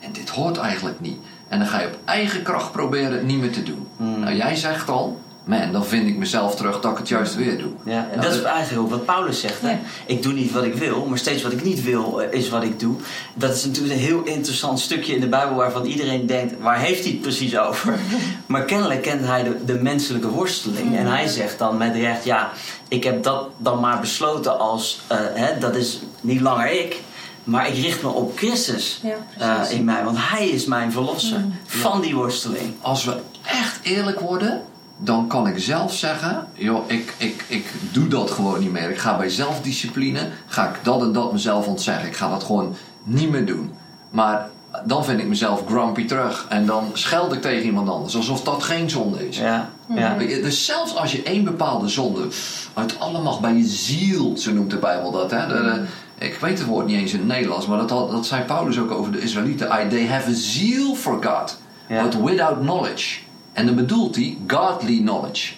en 0.00 0.12
dit 0.12 0.28
hoort 0.28 0.56
eigenlijk 0.56 1.00
niet. 1.00 1.18
En 1.48 1.58
dan 1.58 1.68
ga 1.68 1.80
je 1.80 1.86
op 1.86 1.98
eigen 2.04 2.42
kracht 2.42 2.72
proberen 2.72 3.12
het 3.12 3.26
niet 3.26 3.40
meer 3.40 3.52
te 3.52 3.62
doen. 3.62 3.86
Nou, 3.96 4.34
jij 4.34 4.56
zegt 4.56 4.88
al, 4.88 5.20
man, 5.46 5.72
dan 5.72 5.84
vind 5.84 6.08
ik 6.08 6.16
mezelf 6.16 6.54
terug 6.56 6.80
dat 6.80 6.92
ik 6.92 6.98
het 6.98 7.08
juist 7.08 7.34
weer 7.34 7.58
doe. 7.58 7.70
Ja, 7.84 7.92
en 7.92 8.18
Nou, 8.18 8.20
dat 8.20 8.34
is 8.34 8.42
eigenlijk 8.42 8.82
ook 8.82 8.90
wat 8.90 9.04
Paulus 9.04 9.40
zegt. 9.40 9.60
Hè? 9.60 9.70
Ja. 9.70 9.78
Ik 10.06 10.22
doe 10.22 10.32
niet 10.32 10.52
wat 10.52 10.64
ik 10.64 10.74
wil, 10.74 11.06
maar 11.08 11.18
steeds 11.18 11.42
wat 11.42 11.52
ik 11.52 11.64
niet 11.64 11.82
wil 11.82 12.22
eh, 12.22 12.38
is 12.38 12.48
wat 12.48 12.62
ik 12.62 12.80
doe. 12.80 12.94
Dat 13.34 13.54
is 13.54 13.64
natuurlijk 13.64 13.94
een 13.94 14.00
heel 14.00 14.22
interessant 14.24 14.80
stukje 14.80 15.14
in 15.14 15.20
de 15.20 15.28
Bijbel 15.28 15.56
waarvan 15.56 15.84
iedereen 15.84 16.26
denkt: 16.26 16.54
waar 16.60 16.78
heeft 16.78 17.02
hij 17.02 17.12
het 17.12 17.20
precies 17.20 17.58
over? 17.58 17.98
maar 18.46 18.64
kennelijk 18.64 19.02
kent 19.02 19.26
hij 19.26 19.42
de, 19.42 19.64
de 19.64 19.74
menselijke 19.74 20.28
worsteling. 20.28 20.96
En 20.96 21.06
hij 21.06 21.26
zegt 21.28 21.58
dan 21.58 21.76
met 21.76 21.94
recht: 21.94 22.24
ja, 22.24 22.50
ik 22.88 23.04
heb 23.04 23.22
dat 23.22 23.48
dan 23.56 23.80
maar 23.80 24.00
besloten 24.00 24.58
als 24.58 25.00
eh, 25.06 25.18
hè, 25.34 25.58
dat 25.58 25.76
is 25.76 26.00
niet 26.20 26.40
langer 26.40 26.70
ik. 26.70 27.00
Maar 27.44 27.68
ik 27.68 27.74
richt 27.74 28.02
me 28.02 28.08
op 28.08 28.38
Christus 28.38 29.00
Ja, 29.02 29.62
eh, 29.64 29.70
in 29.78 29.84
mij, 29.84 30.04
want 30.04 30.16
Hij 30.20 30.48
is 30.48 30.64
mijn 30.64 30.92
verlosser 30.92 31.44
van 31.66 32.00
die 32.00 32.14
worsteling. 32.14 32.74
als 32.80 33.04
we 33.04 33.16
echt 33.42 33.78
eerlijk 33.82 34.20
worden, 34.20 34.62
dan 34.96 35.26
kan 35.26 35.46
ik 35.46 35.58
zelf 35.58 35.94
zeggen: 35.94 36.46
joh, 36.54 36.84
ik, 36.90 37.14
ik, 37.16 37.44
ik 37.48 37.66
doe 37.92 38.08
dat 38.08 38.30
gewoon 38.30 38.60
niet 38.60 38.72
meer. 38.72 38.90
Ik 38.90 38.98
ga 38.98 39.16
bij 39.16 39.28
zelfdiscipline, 39.28 40.28
ga 40.46 40.68
ik 40.68 40.78
dat 40.82 41.02
en 41.02 41.12
dat 41.12 41.32
mezelf 41.32 41.66
ontzeggen. 41.66 42.08
Ik 42.08 42.16
ga 42.16 42.28
dat 42.30 42.44
gewoon 42.44 42.76
niet 43.04 43.30
meer 43.30 43.46
doen. 43.46 43.72
Maar 44.10 44.48
dan 44.84 45.04
vind 45.04 45.20
ik 45.20 45.26
mezelf 45.26 45.62
grumpy 45.66 46.04
terug 46.06 46.46
en 46.48 46.66
dan 46.66 46.90
scheld 46.92 47.32
ik 47.32 47.40
tegen 47.40 47.64
iemand 47.64 47.88
anders, 47.88 48.16
alsof 48.16 48.42
dat 48.42 48.62
geen 48.62 48.90
zonde 48.90 49.28
is. 49.28 49.38
Ja, 49.38 49.70
ja. 49.94 50.14
Dus 50.18 50.64
zelfs 50.64 50.96
als 50.96 51.12
je 51.12 51.22
één 51.22 51.44
bepaalde 51.44 51.88
zonde 51.88 52.28
uit 52.74 53.00
alle 53.00 53.22
macht 53.22 53.40
bij 53.40 53.54
je 53.54 53.64
ziel, 53.64 54.36
zo 54.36 54.52
noemt 54.52 54.70
de 54.70 54.76
Bijbel 54.76 55.10
dat. 55.10 55.30
Hè? 55.30 55.46
De- 55.46 55.54
de- 55.54 55.84
ik 56.26 56.38
weet 56.40 56.58
het 56.58 56.66
woord 56.68 56.86
niet 56.86 56.96
eens 57.00 57.12
in 57.12 57.18
het 57.18 57.28
Nederlands, 57.28 57.66
maar 57.66 57.78
dat, 57.78 57.90
had- 57.90 58.10
dat 58.10 58.26
zei 58.26 58.42
Paulus 58.42 58.78
ook 58.78 58.90
over 58.90 59.12
de 59.12 59.20
Israëlieten. 59.20 59.66
I- 59.84 59.88
They 59.88 60.06
have 60.06 60.30
a 60.30 60.34
zeal 60.34 60.94
for 60.94 61.22
God, 61.24 61.58
Ja. 61.88 62.02
but 62.02 62.22
without 62.22 62.58
knowledge. 62.60 63.18
En 63.56 63.66
dan 63.66 63.74
bedoelt 63.74 64.16
hij 64.16 64.38
godly 64.46 64.98
knowledge. 64.98 65.52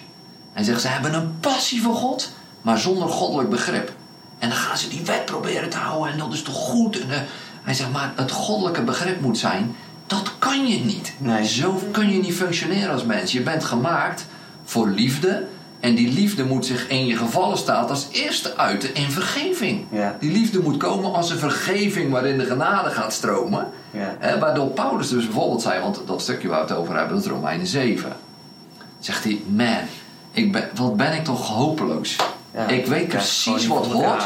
Hij 0.53 0.63
zegt, 0.63 0.81
ze 0.81 0.87
hebben 0.87 1.13
een 1.13 1.39
passie 1.39 1.81
voor 1.81 1.95
God, 1.95 2.31
maar 2.61 2.77
zonder 2.77 3.09
goddelijk 3.09 3.49
begrip. 3.49 3.93
En 4.37 4.49
dan 4.49 4.57
gaan 4.57 4.77
ze 4.77 4.89
die 4.89 5.01
wet 5.05 5.25
proberen 5.25 5.69
te 5.69 5.77
houden 5.77 6.11
en 6.13 6.19
dat 6.19 6.33
is 6.33 6.41
toch 6.41 6.55
goed. 6.55 6.99
En, 6.99 7.11
eh, 7.11 7.19
hij 7.63 7.73
zegt, 7.73 7.91
maar 7.91 8.13
het 8.15 8.31
goddelijke 8.31 8.81
begrip 8.81 9.21
moet 9.21 9.37
zijn, 9.37 9.75
dat 10.07 10.31
kan 10.37 10.67
je 10.67 10.79
niet. 10.79 11.13
Nee. 11.17 11.45
Zo 11.45 11.81
kun 11.91 12.11
je 12.11 12.19
niet 12.19 12.35
functioneren 12.35 12.91
als 12.91 13.03
mens. 13.03 13.31
Je 13.31 13.41
bent 13.41 13.63
gemaakt 13.63 14.25
voor 14.63 14.89
liefde 14.89 15.47
En 15.79 15.95
die 15.95 16.13
liefde 16.13 16.45
moet 16.45 16.65
zich 16.65 16.87
in 16.87 17.05
je 17.05 17.15
gevallen 17.15 17.57
staat 17.57 17.89
als 17.89 18.07
eerste 18.11 18.57
uiten 18.57 18.95
in 18.95 19.11
vergeving. 19.11 19.85
Ja. 19.91 20.17
Die 20.19 20.31
liefde 20.31 20.59
moet 20.59 20.77
komen 20.77 21.13
als 21.13 21.29
een 21.31 21.37
vergeving 21.37 22.11
waarin 22.11 22.37
de 22.37 22.45
genade 22.45 22.89
gaat 22.89 23.13
stromen. 23.13 23.67
Ja. 23.91 24.15
Hè, 24.19 24.39
waardoor 24.39 24.67
Paulus 24.67 25.09
dus 25.09 25.25
bijvoorbeeld 25.25 25.61
zei, 25.61 25.81
want 25.81 26.01
dat 26.05 26.21
stukje 26.21 26.47
waar 26.47 26.61
we 26.65 26.67
het 26.67 26.77
over 26.77 26.95
hebben, 26.95 27.15
dat 27.15 27.25
is 27.25 27.31
Romeinen 27.31 27.67
7. 27.67 28.11
Zegt 28.99 29.23
hij, 29.23 29.41
man, 29.47 29.77
ik 30.31 30.51
ben, 30.51 30.69
wat 30.75 30.97
ben 30.97 31.13
ik 31.13 31.23
toch 31.23 31.47
hopeloos. 31.47 32.15
Ja, 32.53 32.67
ik 32.67 32.85
weet 32.85 33.07
precies 33.07 33.67
wat 33.67 33.85
hoort. 33.85 34.23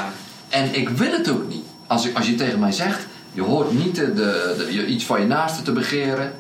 En 0.50 0.76
ik 0.76 0.90
wil 0.90 1.12
het 1.12 1.30
ook 1.30 1.48
niet. 1.48 1.66
Als, 1.88 2.06
ik, 2.06 2.18
als 2.18 2.28
je 2.28 2.36
tegen 2.36 2.60
mij 2.60 2.72
zegt, 2.72 3.06
je 3.34 3.42
hoort 3.42 3.72
niet 3.72 3.96
de, 3.96 4.14
de, 4.14 4.86
iets 4.86 5.06
van 5.06 5.20
je 5.22 5.28
naaste 5.28 5.62
te 5.62 5.72
begeren. 5.72 6.34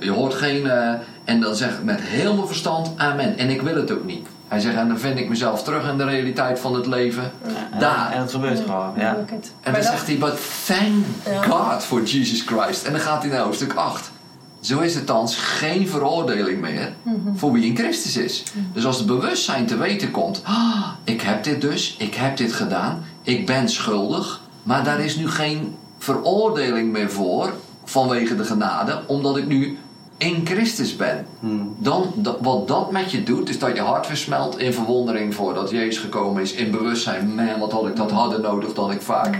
Je 0.00 0.10
hoort 0.10 0.34
geen... 0.34 0.66
eh, 0.66 0.92
en 1.24 1.40
dan 1.40 1.54
zeg 1.54 1.70
ik 1.70 1.82
met 1.82 2.00
heel 2.00 2.34
mijn 2.34 2.46
verstand, 2.46 2.90
amen. 2.96 3.38
En 3.38 3.50
ik 3.50 3.62
wil 3.62 3.76
het 3.76 3.90
ook 3.90 4.04
niet. 4.04 4.26
Hij 4.48 4.60
zegt, 4.60 4.76
en 4.76 4.88
dan 4.88 4.98
vind 4.98 5.18
ik 5.18 5.28
mezelf 5.28 5.62
terug 5.62 5.88
in 5.90 5.96
de 5.96 6.04
realiteit 6.04 6.58
van 6.60 6.74
het 6.74 6.86
leven. 6.86 7.32
En- 7.72 7.78
Daar. 7.78 8.12
En 8.12 8.20
het 8.20 8.30
gebeurt 8.30 8.60
gewoon. 8.60 8.92
Ja. 8.96 9.16
En 9.60 9.72
dan 9.72 9.82
zegt 9.82 10.06
hij, 10.06 10.18
but 10.18 10.36
thank 10.66 11.04
Ja. 11.24 11.42
God 11.42 11.82
for 11.84 12.02
Jesus 12.02 12.40
Christ. 12.42 12.84
En 12.84 12.92
dan 12.92 13.00
gaat 13.00 13.22
hij 13.22 13.30
naar 13.32 13.40
hoofdstuk 13.40 13.72
8. 13.74 14.10
Zo 14.60 14.80
is 14.80 14.94
het 14.94 15.06
thans 15.06 15.36
geen 15.36 15.88
veroordeling 15.88 16.60
meer 16.60 16.92
voor 17.34 17.52
wie 17.52 17.64
in 17.66 17.76
Christus 17.76 18.16
is. 18.16 18.42
Dus 18.72 18.86
als 18.86 18.96
het 18.98 19.06
bewustzijn 19.06 19.66
te 19.66 19.76
weten 19.76 20.10
komt, 20.10 20.40
ah, 20.44 20.86
ik 21.04 21.20
heb 21.20 21.44
dit 21.44 21.60
dus, 21.60 21.94
ik 21.98 22.14
heb 22.14 22.36
dit 22.36 22.52
gedaan, 22.52 23.04
ik 23.22 23.46
ben 23.46 23.68
schuldig, 23.68 24.40
maar 24.62 24.84
daar 24.84 25.00
is 25.00 25.16
nu 25.16 25.28
geen 25.30 25.76
veroordeling 25.98 26.92
meer 26.92 27.10
voor 27.10 27.52
vanwege 27.84 28.36
de 28.36 28.44
genade, 28.44 29.00
omdat 29.06 29.36
ik 29.36 29.46
nu 29.46 29.78
in 30.16 30.46
Christus 30.46 30.96
ben. 30.96 31.26
Hmm. 31.40 31.74
Dan, 31.78 32.12
dat- 32.16 32.38
wat 32.40 32.68
dat 32.68 32.90
met 32.90 33.10
je 33.10 33.22
doet, 33.22 33.48
is 33.48 33.58
dat 33.58 33.76
je 33.76 33.82
hart 33.82 34.06
versmelt 34.06 34.58
in 34.58 34.72
verwondering 34.72 35.34
voor 35.34 35.54
dat 35.54 35.70
Jezus 35.70 35.98
gekomen 36.02 36.42
is. 36.42 36.52
In 36.52 36.70
bewustzijn, 36.70 37.34
man, 37.34 37.58
wat 37.58 37.72
had 37.72 37.86
ik 37.86 37.96
dat 37.96 38.10
harder 38.10 38.40
nodig 38.40 38.72
dan 38.74 38.90
ik 38.90 39.02
vaak 39.02 39.38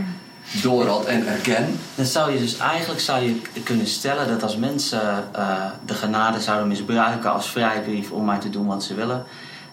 door 0.63 0.87
had 0.87 1.05
en 1.05 1.27
erken. 1.27 1.79
Dan 1.95 2.05
zou 2.05 2.33
je 2.33 2.39
dus 2.39 2.57
eigenlijk 2.57 3.01
zou 3.01 3.23
je 3.25 3.41
kunnen 3.65 3.87
stellen 3.87 4.29
dat 4.29 4.43
als 4.43 4.57
mensen 4.57 5.25
eh, 5.35 5.65
de 5.87 5.95
genade 5.95 6.41
zouden 6.41 6.69
misbruiken 6.69 7.33
als 7.33 7.51
vrijbrief 7.51 8.11
om 8.11 8.25
maar 8.25 8.39
te 8.41 8.51
doen 8.51 8.67
wat 8.67 8.85
ze 8.85 8.95
willen, 8.95 9.25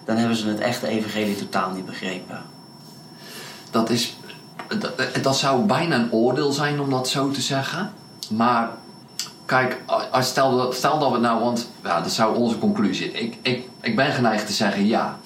dan 0.06 0.18
hebben 0.18 0.36
ze 0.38 0.48
het 0.48 0.60
echte 0.60 0.88
evangelie 0.88 1.36
totaal 1.36 1.72
niet 1.72 1.86
begrepen. 1.86 2.42
Dat, 3.72 3.90
is, 3.90 4.18
dat, 4.80 4.92
dat 5.22 5.38
zou 5.38 5.66
bijna 5.66 5.96
een 5.96 6.12
oordeel 6.12 6.52
zijn 6.52 6.80
om 6.80 6.90
dat 6.90 7.10
zo 7.10 7.30
te 7.32 7.42
zeggen. 7.42 7.94
Maar 8.30 8.70
kijk, 9.52 9.78
als, 10.12 10.28
stel, 10.28 10.58
dat, 10.58 10.76
stel 10.76 11.00
dat 11.00 11.12
we 11.12 11.18
nou, 11.18 11.40
want 11.40 11.68
ja, 11.84 12.02
dat 12.02 12.12
zou 12.12 12.36
onze 12.36 12.58
conclusie. 12.58 13.12
Ik, 13.12 13.38
ik, 13.42 13.68
ik 13.82 13.96
ben 13.96 14.12
geneigd 14.12 14.48
te 14.48 14.54
zeggen 14.54 14.88
ja. 14.88 15.18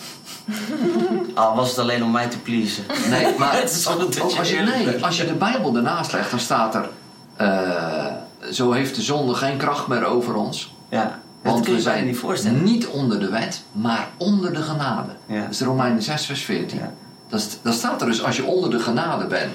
Al 1.34 1.56
was 1.56 1.70
het 1.70 1.80
alleen 1.80 2.04
om 2.04 2.12
mij 2.12 2.28
te 2.28 2.40
pleasen. 2.40 2.84
Nee, 3.10 3.38
maar 3.38 3.54
Het 3.62 3.72
is 3.72 3.88
ook 3.88 4.16
als, 4.38 4.50
je, 4.50 4.60
nee, 4.60 5.04
als 5.04 5.18
je 5.18 5.26
de 5.26 5.34
Bijbel 5.34 5.76
ernaast 5.76 6.12
legt, 6.14 6.30
dan 6.30 6.40
staat 6.40 6.76
er... 6.76 6.90
eh, 7.36 8.06
zo 8.52 8.72
heeft 8.72 8.96
de 8.96 9.02
zonde 9.02 9.34
geen 9.34 9.58
kracht 9.58 9.88
meer 9.88 10.06
over 10.06 10.36
ons. 10.36 10.74
Ja, 10.90 11.04
dat 11.42 11.52
Want 11.52 11.64
kun 11.64 11.72
je 11.72 11.78
we 11.78 11.84
zijn 11.84 12.06
niet 12.06 12.18
voorstellen. 12.18 12.64
niet 12.64 12.88
onder 12.88 13.20
de 13.20 13.30
wet, 13.30 13.62
maar 13.72 14.08
onder 14.18 14.54
de 14.54 14.62
genade. 14.62 15.12
Ja. 15.26 15.42
Dat 15.42 15.50
is 15.50 15.58
de 15.58 15.66
Romeinen 15.66 16.02
6, 16.02 16.26
vers 16.26 16.42
14. 16.42 16.78
Ja. 16.78 16.92
Dat, 17.28 17.58
dat 17.62 17.74
staat 17.74 18.02
er 18.02 18.08
dus 18.08 18.24
als 18.24 18.36
je 18.36 18.44
onder 18.46 18.70
de 18.70 18.80
genade 18.80 19.26
bent. 19.26 19.52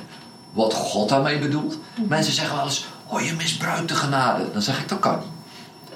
Wat 0.53 0.75
God 0.75 1.09
daarmee 1.09 1.39
bedoelt. 1.39 1.79
Mensen 2.09 2.33
zeggen 2.33 2.57
wel 2.57 2.65
eens, 2.65 2.87
oh 3.11 3.21
je 3.21 3.35
misbruikt 3.35 3.89
de 3.89 3.95
genade. 3.95 4.53
Dan 4.53 4.63
zeg 4.63 4.81
ik, 4.81 4.89
dat 4.89 4.99
kan 4.99 5.19
niet. 5.19 5.29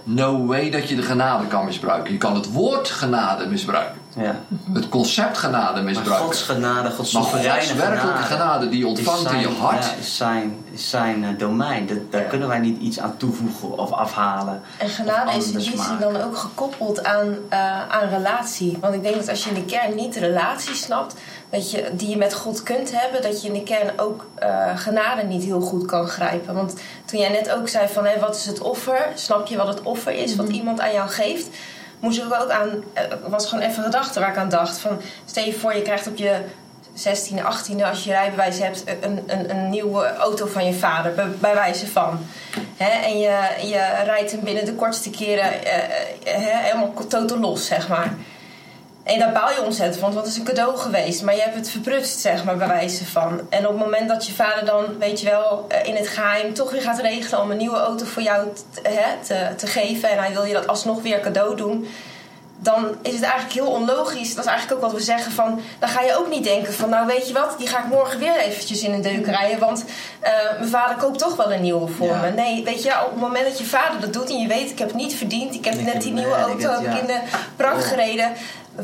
No 0.04 0.46
way 0.46 0.70
dat 0.70 0.88
je 0.88 0.96
de 0.96 1.02
genade 1.02 1.46
kan 1.46 1.64
misbruiken. 1.64 2.12
Je 2.12 2.18
kan 2.18 2.34
het 2.34 2.52
woord 2.52 2.88
genade 2.88 3.46
misbruiken. 3.46 4.00
Ja. 4.16 4.34
Het 4.72 4.88
concept 4.88 5.38
genade 5.38 5.74
Maar 5.74 5.82
misbruiken. 5.82 6.24
Gods 6.24 6.42
genade, 6.42 6.90
Gods 6.90 7.12
Maar 7.12 7.22
soevereine 7.22 7.66
Gods 7.68 7.80
werkelijke 7.80 8.22
genade 8.22 8.68
die 8.68 8.78
je 8.78 8.86
ontvangt 8.86 9.20
zijn, 9.20 9.34
in 9.34 9.40
je 9.40 9.48
hart. 9.48 9.84
Ja, 9.84 9.90
is 10.00 10.16
zijn, 10.16 10.64
is 10.72 10.90
zijn 10.90 11.24
eh, 11.24 11.38
domein. 11.38 11.86
Dat, 11.86 11.96
daar 12.10 12.22
Ja. 12.22 12.28
kunnen 12.28 12.48
wij 12.48 12.58
niet 12.58 12.80
iets 12.80 13.00
aan 13.00 13.16
toevoegen 13.16 13.78
of 13.78 13.92
afhalen. 13.92 14.60
En 14.78 14.88
genade 14.88 15.36
is 15.36 15.46
in 15.46 15.58
die 15.58 15.62
zin 15.82 15.98
dan 16.00 16.16
ook 16.22 16.36
gekoppeld 16.36 17.04
aan, 17.04 17.34
eh, 17.48 17.88
aan 17.88 18.08
relatie. 18.08 18.76
Want 18.80 18.94
ik 18.94 19.02
denk 19.02 19.14
dat 19.14 19.28
als 19.28 19.44
je 19.44 19.48
in 19.50 19.54
de 19.54 19.64
kern 19.64 19.94
niet 19.94 20.14
de 20.14 20.20
relatie 20.20 20.74
snapt, 20.74 21.14
dat 21.50 21.70
je, 21.70 21.90
die 21.92 22.08
je 22.08 22.16
met 22.16 22.34
God 22.34 22.62
kunt 22.62 23.00
hebben, 23.00 23.22
dat 23.22 23.42
je 23.42 23.48
in 23.48 23.54
de 23.54 23.62
kern 23.62 24.00
ook 24.00 24.26
eh, 24.34 24.70
genade 24.74 25.22
niet 25.22 25.44
heel 25.44 25.60
goed 25.60 25.86
kan 25.86 26.06
grijpen. 26.08 26.54
Want 26.54 26.74
toen 27.04 27.20
jij 27.20 27.30
net 27.30 27.50
ook 27.50 27.68
zei 27.68 27.88
van 27.88 28.04
hé, 28.06 28.18
wat 28.20 28.36
is 28.36 28.46
het 28.46 28.60
offer? 28.60 29.08
Snap 29.14 29.46
je 29.46 29.56
wat 29.56 29.68
het 29.68 29.82
offer 29.82 30.12
is, 30.12 30.36
wat 30.36 30.48
iemand 30.48 30.80
aan 30.80 30.92
jou 30.92 31.08
geeft? 31.08 31.48
Moest 32.00 32.18
ik 32.18 32.24
ook 32.24 32.50
aan, 32.50 32.68
eh, 32.92 33.04
was 33.26 33.46
gewoon 33.46 33.64
even 33.64 33.78
een 33.78 33.84
gedachte 33.84 34.20
waar 34.20 34.30
ik 34.30 34.36
aan 34.36 34.48
dacht. 34.48 34.78
Van, 34.78 35.00
stel 35.24 35.44
je 35.44 35.52
voor, 35.52 35.74
je 35.74 35.82
krijgt 35.82 36.06
op 36.06 36.16
je 36.16 36.40
16e, 36.94 37.42
18e, 37.42 37.84
als 37.84 38.04
je 38.04 38.10
rijbewijs 38.10 38.58
hebt, 38.58 38.84
een, 39.00 39.22
een, 39.26 39.50
een 39.50 39.70
nieuwe 39.70 40.16
auto 40.16 40.46
van 40.46 40.66
je 40.66 40.74
vader, 40.74 41.14
bij, 41.40 41.54
wijze 41.54 41.86
van. 41.86 42.18
En 42.76 43.18
je, 43.18 43.38
je 43.60 44.02
rijdt 44.04 44.30
hem 44.30 44.40
binnen 44.40 44.64
de 44.64 44.74
kortste 44.74 45.10
keren 45.10 45.64
eh, 45.64 45.76
eh, 45.76 45.84
hè, 46.24 46.58
helemaal 46.62 46.92
totaal 47.08 47.38
los, 47.38 47.66
zeg 47.66 47.88
maar. 47.88 48.14
En 49.04 49.18
daar 49.18 49.32
baal 49.32 49.50
je 49.50 49.62
ontzettend 49.64 49.98
van, 50.00 50.12
want 50.12 50.24
het 50.24 50.34
is 50.34 50.40
een 50.40 50.46
cadeau 50.46 50.76
geweest. 50.76 51.22
Maar 51.22 51.34
je 51.34 51.40
hebt 51.40 51.54
het 51.54 51.70
verprutst, 51.70 52.18
zeg 52.20 52.44
maar, 52.44 52.56
bij 52.56 52.66
wijze 52.68 53.06
van. 53.06 53.40
En 53.48 53.66
op 53.66 53.72
het 53.72 53.80
moment 53.86 54.08
dat 54.08 54.26
je 54.26 54.32
vader 54.32 54.64
dan, 54.64 54.98
weet 54.98 55.20
je 55.20 55.26
wel, 55.30 55.64
eh, 55.68 55.86
in 55.88 55.96
het 55.96 56.08
geheim 56.08 56.54
toch 56.54 56.70
weer 56.70 56.82
gaat 56.82 57.00
regelen 57.00 57.40
om 57.42 57.50
een 57.50 57.56
nieuwe 57.56 57.76
auto 57.78 58.04
voor 58.04 58.22
jou 58.22 58.46
t- 58.54 58.80
hè, 58.88 59.04
te, 59.26 59.48
te 59.56 59.66
geven. 59.66 60.10
En 60.10 60.18
hij 60.18 60.32
wil 60.32 60.44
je 60.44 60.52
dat 60.52 60.66
alsnog 60.66 61.02
weer 61.02 61.20
cadeau 61.20 61.56
doen. 61.56 61.88
Dan 62.58 62.96
is 63.02 63.12
het 63.12 63.22
eigenlijk 63.22 63.52
heel 63.52 63.66
onlogisch. 63.66 64.34
Dat 64.34 64.44
is 64.44 64.50
eigenlijk 64.50 64.80
ook 64.84 64.90
wat 64.90 64.98
we 64.98 65.04
zeggen 65.04 65.32
van... 65.32 65.60
Dan 65.78 65.88
ga 65.88 66.00
je 66.02 66.16
ook 66.18 66.28
niet 66.28 66.44
denken 66.44 66.72
van... 66.72 66.88
Nou 66.88 67.06
weet 67.06 67.28
je 67.28 67.34
wat, 67.34 67.54
die 67.58 67.66
ga 67.66 67.78
ik 67.78 67.84
morgen 67.84 68.18
weer 68.18 68.36
eventjes 68.38 68.82
in 68.82 68.92
een 68.92 69.02
deuk 69.02 69.26
rijden. 69.26 69.58
Want 69.58 69.84
eh, 70.20 70.32
mijn 70.58 70.70
vader 70.70 70.96
koopt 70.96 71.18
toch 71.18 71.36
wel 71.36 71.52
een 71.52 71.60
nieuwe 71.60 71.88
voor 71.88 72.06
Ja. 72.06 72.20
me. 72.20 72.30
Nee, 72.30 72.64
weet 72.64 72.82
je, 72.82 72.90
op 73.04 73.10
het 73.10 73.20
moment 73.20 73.44
dat 73.44 73.58
je 73.58 73.64
vader 73.64 74.00
dat 74.00 74.12
doet... 74.12 74.28
En 74.30 74.38
je 74.40 74.48
weet, 74.48 74.70
ik 74.70 74.78
heb 74.78 74.88
het 74.88 74.96
niet 74.96 75.14
verdiend. 75.14 75.54
Ik 75.54 75.64
heb 75.64 75.74
Ik 75.74 75.84
net 75.84 76.02
die 76.02 76.12
nieuwe 76.12 76.36
ik 76.36 76.42
auto 76.42 76.70
heb- 76.70 76.92
ik 76.94 77.00
in 77.00 77.06
de 77.06 77.18
prak 77.56 77.84
gereden. 77.84 78.32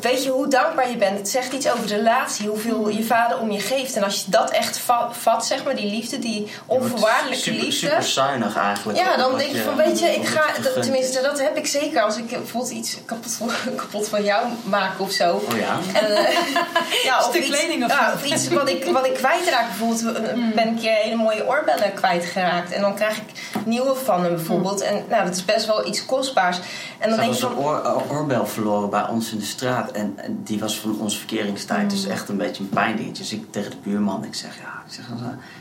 Weet 0.01 0.25
je 0.25 0.31
hoe 0.31 0.49
dankbaar 0.49 0.91
je 0.91 0.97
bent? 0.97 1.19
Het 1.19 1.29
zegt 1.29 1.53
iets 1.53 1.71
over 1.71 1.87
de 1.87 1.97
relatie, 1.97 2.49
hoeveel 2.49 2.89
je 2.89 3.05
vader 3.05 3.39
om 3.39 3.51
je 3.51 3.61
geeft. 3.61 3.97
En 3.97 4.03
als 4.05 4.25
je 4.25 4.31
dat 4.31 4.51
echt 4.51 4.79
va- 4.79 5.09
vat, 5.13 5.47
zeg 5.47 5.65
maar, 5.65 5.77
die 5.77 5.91
liefde, 5.91 6.19
die 6.19 6.51
onvoorwaardelijke 6.67 7.43
super, 7.43 7.61
liefde. 7.65 7.87
Super 7.87 8.03
zuinig 8.03 8.57
eigenlijk. 8.57 8.99
Ja, 8.99 9.17
dan 9.17 9.39
denk 9.39 9.51
je 9.53 9.63
van, 9.63 9.77
weet 9.77 9.99
je, 9.99 10.07
ik 10.15 10.27
ga, 10.27 10.43
tenminste, 10.81 11.21
dat 11.23 11.41
heb 11.41 11.57
ik 11.57 11.67
zeker 11.67 12.03
als 12.03 12.17
ik 12.17 12.29
bijvoorbeeld 12.29 12.73
iets 12.73 12.97
kapot, 13.05 13.39
kapot 13.77 14.09
van 14.09 14.25
jou 14.25 14.47
maak 14.63 15.01
of 15.01 15.11
zo. 15.11 15.35
Oh 15.51 15.57
ja? 15.59 15.79
En, 16.01 16.17
eh, 16.17 16.35
ja, 17.09 17.19
of 17.19 17.25
Stuk 17.25 17.43
iets, 17.45 17.59
kleding 17.59 17.85
of 17.85 17.91
ja, 17.91 18.13
of 18.15 18.25
iets 18.25 18.49
wat 18.49 18.69
ik, 18.69 18.85
wat 18.85 19.07
ik 19.07 19.15
kwijtraak. 19.15 19.67
Bijvoorbeeld 19.69 20.35
Mm. 20.35 20.53
ben 20.55 20.65
ik 20.69 20.71
een 20.75 20.79
keer 20.81 20.93
hele 20.95 21.15
mooie 21.17 21.47
oorbellen 21.49 21.95
kwijtgeraakt. 21.95 22.73
En 22.73 22.81
dan 22.81 22.95
krijg 22.95 23.17
ik 23.17 23.23
nieuwe 23.65 23.95
van 23.95 24.23
hem 24.23 24.35
bijvoorbeeld. 24.35 24.81
En 24.81 25.05
nou, 25.09 25.25
dat 25.25 25.35
is 25.37 25.45
best 25.45 25.67
wel 25.67 25.87
iets 25.87 26.05
kostbaars. 26.07 26.59
En 26.99 27.09
dan 27.11 27.19
denk 27.19 27.35
je 27.35 27.45
een 27.47 27.53
van, 27.53 27.59
oor- 27.65 28.03
oorbel 28.11 28.47
verloren 28.47 28.91
bij 28.91 29.07
ons 29.09 29.33
in 29.33 29.39
de 29.39 29.45
straat. 29.45 29.80
En, 29.89 30.13
en 30.17 30.41
die 30.45 30.59
was 30.59 30.79
van 30.79 31.01
onze 31.01 31.19
verkeringstijd. 31.19 31.91
Dus 31.91 32.07
echt 32.07 32.29
een 32.29 32.37
beetje 32.37 32.63
een 32.63 32.69
pijndingetje. 32.69 33.23
Dus 33.23 33.33
ik 33.33 33.53
tegen 33.53 33.71
de 33.71 33.77
buurman, 33.83 34.25
ik 34.25 34.35
zeg, 34.35 34.57
ja, 34.57 34.83
ik 34.87 34.93
zeg, 34.93 35.05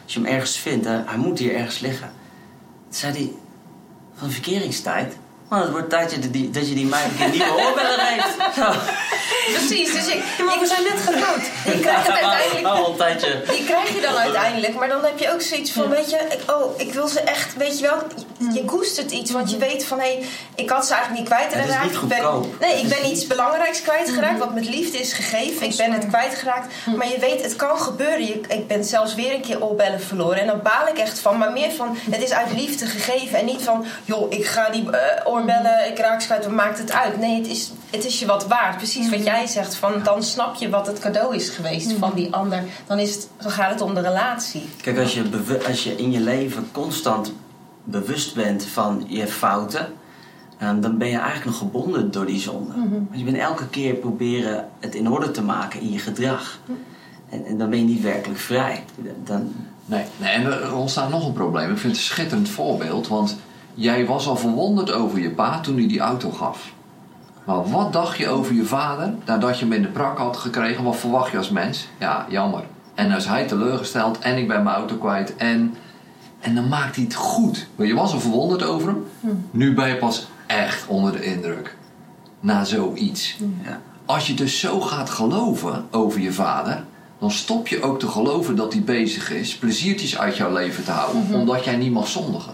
als 0.03 0.13
je 0.13 0.19
hem 0.19 0.29
ergens 0.29 0.57
vindt, 0.57 0.85
hij 0.85 1.17
moet 1.17 1.39
hier 1.39 1.55
ergens 1.55 1.79
liggen. 1.79 2.11
Toen 2.89 2.99
zei 2.99 3.13
hij, 3.13 3.31
van 4.15 4.27
de 4.27 4.33
verkeringstijd? 4.33 5.15
Man, 5.49 5.61
het 5.61 5.71
wordt 5.71 5.89
tijd 5.89 6.09
dat 6.09 6.23
je 6.23 6.31
die, 6.31 6.49
dat 6.49 6.69
je 6.69 6.75
die 6.75 6.85
meid 6.85 7.05
een 7.05 7.17
keer 7.17 7.29
nieuwe 7.29 7.63
oorbellen 7.65 7.99
geeft. 7.99 8.37
Precies, 9.57 9.93
dus 9.93 10.07
ik, 10.07 10.23
we 10.37 10.65
zijn 10.67 10.83
net 10.83 10.99
getrouwd. 11.01 11.41
Je 11.65 11.79
krijgt 11.79 12.07
het 12.07 12.15
uiteindelijk 12.23 12.65
Al 12.65 12.91
een 12.91 12.97
tijdje. 12.97 13.41
Die 13.49 13.63
krijg 13.63 13.95
je 13.95 14.01
dan 14.01 14.15
uiteindelijk, 14.15 14.73
maar 14.73 14.87
dan 14.87 15.03
heb 15.03 15.19
je 15.19 15.33
ook 15.33 15.41
zoiets 15.41 15.71
van, 15.71 15.89
weet 15.89 16.09
je, 16.09 16.15
ik, 16.15 16.51
oh, 16.51 16.79
ik 16.79 16.93
wil 16.93 17.07
ze 17.07 17.19
echt, 17.19 17.55
weet 17.55 17.79
je 17.79 17.85
wel, 17.85 18.07
je 18.53 18.65
koestert 18.65 19.11
iets, 19.11 19.31
want 19.31 19.51
je 19.51 19.57
weet 19.57 19.85
van, 19.85 19.99
hé, 19.99 20.05
hey, 20.05 20.25
ik 20.55 20.69
had 20.69 20.85
ze 20.85 20.93
eigenlijk 20.93 21.29
niet 21.29 21.39
Het 21.39 21.47
is 21.55 21.55
kwijtgeraakt. 21.59 21.91
niet 21.91 22.01
Ik 22.01 22.07
ben- 22.07 22.19
goedkoop. 22.23 22.59
Nee, 22.59 22.79
ik 22.81 22.87
ben 22.89 23.11
iets 23.11 23.27
belangrijks 23.27 23.81
kwijtgeraakt, 23.81 24.39
wat 24.39 24.53
met 24.53 24.69
liefde 24.69 24.97
is 24.97 25.13
gegeven. 25.13 25.67
Ik 25.67 25.75
ben 25.77 25.91
het 25.91 26.07
kwijtgeraakt, 26.07 26.73
maar 26.97 27.07
je 27.07 27.19
weet, 27.19 27.41
het 27.43 27.55
kan 27.55 27.77
gebeuren. 27.79 28.25
Je, 28.25 28.41
ik 28.49 28.67
ben 28.67 28.83
zelfs 28.83 29.15
weer 29.15 29.33
een 29.33 29.41
keer 29.41 29.63
oorbellen 29.63 30.01
verloren 30.01 30.39
en 30.41 30.47
dan 30.47 30.59
baal 30.63 30.87
ik 30.87 30.97
echt 30.97 31.19
van, 31.19 31.37
maar 31.37 31.51
meer 31.51 31.71
van, 31.71 31.97
het 32.11 32.23
is 32.23 32.31
uit 32.31 32.51
liefde 32.53 32.85
gegeven 32.85 33.39
en 33.39 33.45
niet 33.45 33.61
van, 33.61 33.85
joh, 34.05 34.31
ik 34.31 34.45
ga 34.45 34.69
die 34.69 34.89
eh, 34.91 35.27
oorbellen, 35.31 35.87
ik 35.91 35.99
raak 35.99 36.21
ze 36.21 36.27
kwijt, 36.27 36.43
wat 36.45 36.53
maakt 36.53 36.77
het 36.77 36.91
uit? 36.91 37.17
Nee, 37.19 37.37
het 37.37 37.47
is, 37.47 37.71
het 37.89 38.05
is 38.05 38.19
je 38.19 38.25
wat 38.25 38.47
waard. 38.47 38.77
Precies 38.77 39.09
wat 39.09 39.23
jij 39.23 39.47
zegt, 39.47 39.75
van, 39.75 40.03
dan 40.03 40.23
snap 40.23 40.55
je 40.55 40.69
wat 40.69 40.87
het 40.87 40.99
cadeau 40.99 41.35
is 41.35 41.49
geweest 41.49 41.91
van 41.99 42.11
die 42.15 42.33
ander. 42.33 42.63
Dan, 42.87 42.99
is 42.99 43.13
het, 43.15 43.27
dan 43.37 43.51
gaat 43.51 43.71
het 43.71 43.81
om 43.81 43.93
de 43.93 44.01
relatie. 44.01 44.69
Kijk, 44.81 44.97
als 44.97 45.13
je, 45.13 45.59
als 45.67 45.83
je 45.83 45.95
in 45.95 46.11
je 46.11 46.19
leven 46.19 46.69
constant 46.71 47.31
bewust 47.89 48.35
bent 48.35 48.65
van 48.65 49.05
je 49.07 49.27
fouten, 49.27 49.87
ehm, 50.57 50.79
dan 50.79 50.97
ben 50.97 51.07
je 51.07 51.17
eigenlijk 51.17 51.45
nog 51.45 51.57
gebonden 51.57 52.11
door 52.11 52.25
die 52.25 52.39
zonde. 52.39 52.73
Want 52.89 53.19
je 53.19 53.23
bent 53.23 53.37
elke 53.37 53.67
keer 53.67 53.93
proberen 53.93 54.69
het 54.79 54.95
in 54.95 55.09
orde 55.09 55.31
te 55.31 55.43
maken 55.43 55.81
in 55.81 55.91
je 55.91 55.99
gedrag. 55.99 56.59
En, 57.29 57.45
en 57.45 57.57
dan 57.57 57.69
ben 57.69 57.79
je 57.79 57.85
niet 57.85 58.01
werkelijk 58.01 58.39
vrij. 58.39 58.83
Dan, 59.23 59.51
Nee, 59.89 60.03
nee, 60.17 60.29
en 60.29 60.45
er 60.45 60.75
ontstaat 60.75 61.09
nog 61.09 61.25
een 61.25 61.33
probleem. 61.33 61.71
Ik 61.71 61.77
vind 61.77 61.81
het 61.81 62.01
een 62.01 62.07
schitterend 62.07 62.49
voorbeeld, 62.49 63.07
want 63.07 63.37
jij 63.73 64.05
was 64.05 64.27
al 64.27 64.35
verwonderd 64.35 64.91
over 64.91 65.19
je 65.19 65.29
pa 65.29 65.59
toen 65.59 65.77
hij 65.77 65.87
die 65.87 65.99
auto 65.99 66.31
gaf. 66.31 66.71
Maar 67.43 67.69
wat 67.69 67.93
dacht 67.93 68.17
je 68.17 68.29
over 68.29 68.53
je 68.53 68.65
vader 68.65 69.13
nadat 69.25 69.59
je 69.59 69.65
hem 69.65 69.73
in 69.73 69.81
de 69.81 69.87
prak 69.87 70.17
had 70.17 70.37
gekregen? 70.37 70.83
Wat 70.83 70.95
verwacht 70.95 71.31
je 71.31 71.37
als 71.37 71.49
mens? 71.49 71.87
Ja, 71.99 72.25
jammer. 72.29 72.63
En 72.93 73.11
als 73.11 73.27
hij 73.27 73.47
teleurgesteld 73.47 74.19
en 74.19 74.37
ik 74.37 74.47
ben 74.47 74.63
mijn 74.63 74.75
auto 74.75 74.95
kwijt 74.95 75.35
en, 75.35 75.75
en 76.39 76.55
dan 76.55 76.67
maakt 76.67 76.95
hij 76.95 77.03
het 77.03 77.15
goed. 77.15 77.67
Want 77.75 77.89
je 77.89 77.95
was 77.95 78.13
al 78.13 78.19
verwonderd 78.19 78.63
over 78.63 78.87
hem. 78.87 79.05
Nu 79.51 79.73
ben 79.73 79.87
je 79.87 79.95
pas 79.95 80.27
echt 80.47 80.87
onder 80.87 81.11
de 81.11 81.23
indruk. 81.23 81.77
Na 82.39 82.63
zoiets. 82.63 83.37
Ja. 83.63 83.81
Als 84.05 84.27
je 84.27 84.33
dus 84.33 84.59
zo 84.59 84.79
gaat 84.81 85.09
geloven 85.09 85.85
over 85.91 86.19
je 86.19 86.33
vader, 86.33 86.83
dan 87.19 87.31
stop 87.31 87.67
je 87.67 87.81
ook 87.81 87.99
te 87.99 88.07
geloven 88.07 88.55
dat 88.55 88.73
hij 88.73 88.81
bezig 88.81 89.31
is 89.31 89.55
pleziertjes 89.55 90.17
uit 90.17 90.37
jouw 90.37 90.53
leven 90.53 90.83
te 90.83 90.91
houden, 90.91 91.33
omdat 91.33 91.63
jij 91.63 91.75
niet 91.75 91.91
mag 91.91 92.07
zondigen. 92.07 92.53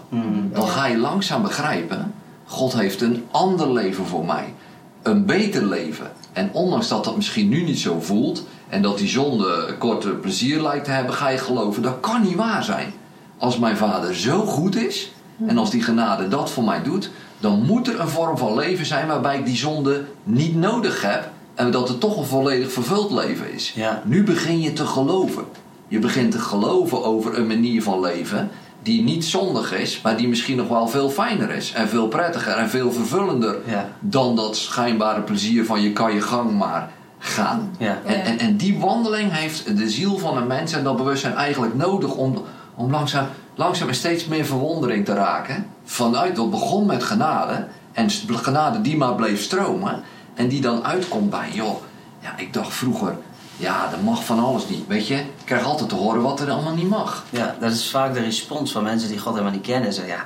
Dan 0.52 0.68
ga 0.68 0.86
je 0.86 0.98
langzaam 0.98 1.42
begrijpen: 1.42 2.14
God 2.44 2.72
heeft 2.72 3.00
een 3.00 3.24
ander 3.30 3.72
leven 3.72 4.06
voor 4.06 4.24
mij, 4.24 4.54
een 5.02 5.24
beter 5.24 5.64
leven. 5.66 6.12
En 6.32 6.50
ondanks 6.52 6.88
dat 6.88 7.04
dat 7.04 7.16
misschien 7.16 7.48
nu 7.48 7.62
niet 7.62 7.78
zo 7.78 8.00
voelt 8.00 8.46
en 8.68 8.82
dat 8.82 8.98
die 8.98 9.08
zonde 9.08 9.74
korte 9.78 10.08
plezier 10.08 10.62
lijkt 10.62 10.84
te 10.84 10.90
hebben, 10.90 11.14
ga 11.14 11.28
je 11.28 11.38
geloven 11.38 11.82
dat 11.82 12.00
kan 12.00 12.22
niet 12.22 12.34
waar 12.34 12.64
zijn. 12.64 12.92
Als 13.38 13.58
mijn 13.58 13.76
vader 13.76 14.14
zo 14.14 14.40
goed 14.46 14.76
is 14.76 15.12
en 15.46 15.58
als 15.58 15.70
die 15.70 15.82
genade 15.82 16.28
dat 16.28 16.50
voor 16.50 16.64
mij 16.64 16.82
doet, 16.82 17.10
dan 17.38 17.62
moet 17.62 17.88
er 17.88 18.00
een 18.00 18.08
vorm 18.08 18.38
van 18.38 18.54
leven 18.54 18.86
zijn 18.86 19.06
waarbij 19.06 19.38
ik 19.38 19.46
die 19.46 19.56
zonde 19.56 20.04
niet 20.22 20.56
nodig 20.56 21.02
heb 21.02 21.30
en 21.54 21.70
dat 21.70 21.88
het 21.88 22.00
toch 22.00 22.16
een 22.16 22.24
volledig 22.24 22.72
vervuld 22.72 23.10
leven 23.10 23.52
is. 23.52 23.72
Ja. 23.74 24.02
Nu 24.04 24.24
begin 24.24 24.60
je 24.60 24.72
te 24.72 24.86
geloven. 24.86 25.44
Je 25.88 25.98
begint 25.98 26.30
te 26.32 26.38
geloven 26.38 27.04
over 27.04 27.38
een 27.38 27.46
manier 27.46 27.82
van 27.82 28.00
leven 28.00 28.50
die 28.82 29.02
niet 29.02 29.24
zondig 29.24 29.74
is, 29.74 30.00
maar 30.02 30.16
die 30.16 30.28
misschien 30.28 30.56
nog 30.56 30.68
wel 30.68 30.88
veel 30.88 31.10
fijner 31.10 31.50
is 31.50 31.72
en 31.72 31.88
veel 31.88 32.08
prettiger 32.08 32.52
en 32.52 32.68
veel 32.68 32.92
vervullender 32.92 33.56
Ja. 33.64 33.88
dan 34.00 34.36
dat 34.36 34.56
schijnbare 34.56 35.20
plezier 35.20 35.64
van 35.64 35.82
je 35.82 35.92
kan 35.92 36.14
je 36.14 36.20
gang 36.20 36.58
maar 36.58 36.90
gaan. 37.18 37.70
Ja. 37.78 37.98
En, 38.04 38.24
en, 38.24 38.38
en 38.38 38.56
die 38.56 38.78
wandeling 38.78 39.32
heeft 39.32 39.76
de 39.76 39.90
ziel 39.90 40.18
van 40.18 40.36
een 40.36 40.46
mens 40.46 40.72
en 40.72 40.84
dat 40.84 40.96
bewustzijn 40.96 41.34
eigenlijk 41.34 41.74
nodig 41.74 42.14
om, 42.14 42.42
om 42.76 42.90
langzaam, 42.90 43.26
langzaam 43.54 43.88
en 43.88 43.94
steeds 43.94 44.26
meer 44.26 44.44
verwondering 44.44 45.04
te 45.04 45.14
raken. 45.14 45.66
Vanuit 45.84 46.36
dat 46.36 46.50
begon 46.50 46.86
met 46.86 47.04
genade 47.04 47.66
en 47.92 48.10
genade 48.26 48.80
die 48.80 48.96
maar 48.96 49.14
bleef 49.14 49.42
stromen 49.42 50.02
en 50.34 50.48
die 50.48 50.60
dan 50.60 50.84
uitkomt 50.84 51.30
bij, 51.30 51.50
joh, 51.52 51.76
ja, 52.20 52.36
ik 52.36 52.52
dacht 52.52 52.72
vroeger, 52.74 53.16
ja, 53.56 53.90
dat 53.90 54.02
mag 54.02 54.24
van 54.24 54.38
alles 54.38 54.68
niet. 54.68 54.86
Weet 54.86 55.06
je, 55.06 55.14
ik 55.14 55.44
krijg 55.44 55.64
altijd 55.64 55.88
te 55.88 55.94
horen 55.94 56.22
wat 56.22 56.40
er 56.40 56.50
allemaal 56.50 56.74
niet 56.74 56.88
mag. 56.88 57.24
Ja, 57.30 57.56
dat 57.60 57.72
is 57.72 57.90
vaak 57.90 58.14
de 58.14 58.20
respons 58.20 58.72
van 58.72 58.82
mensen 58.82 59.08
die 59.08 59.18
God 59.18 59.32
helemaal 59.32 59.52
niet 59.52 59.66
kennen. 59.66 59.92
Zeggen, 59.92 60.14
ja, 60.14 60.22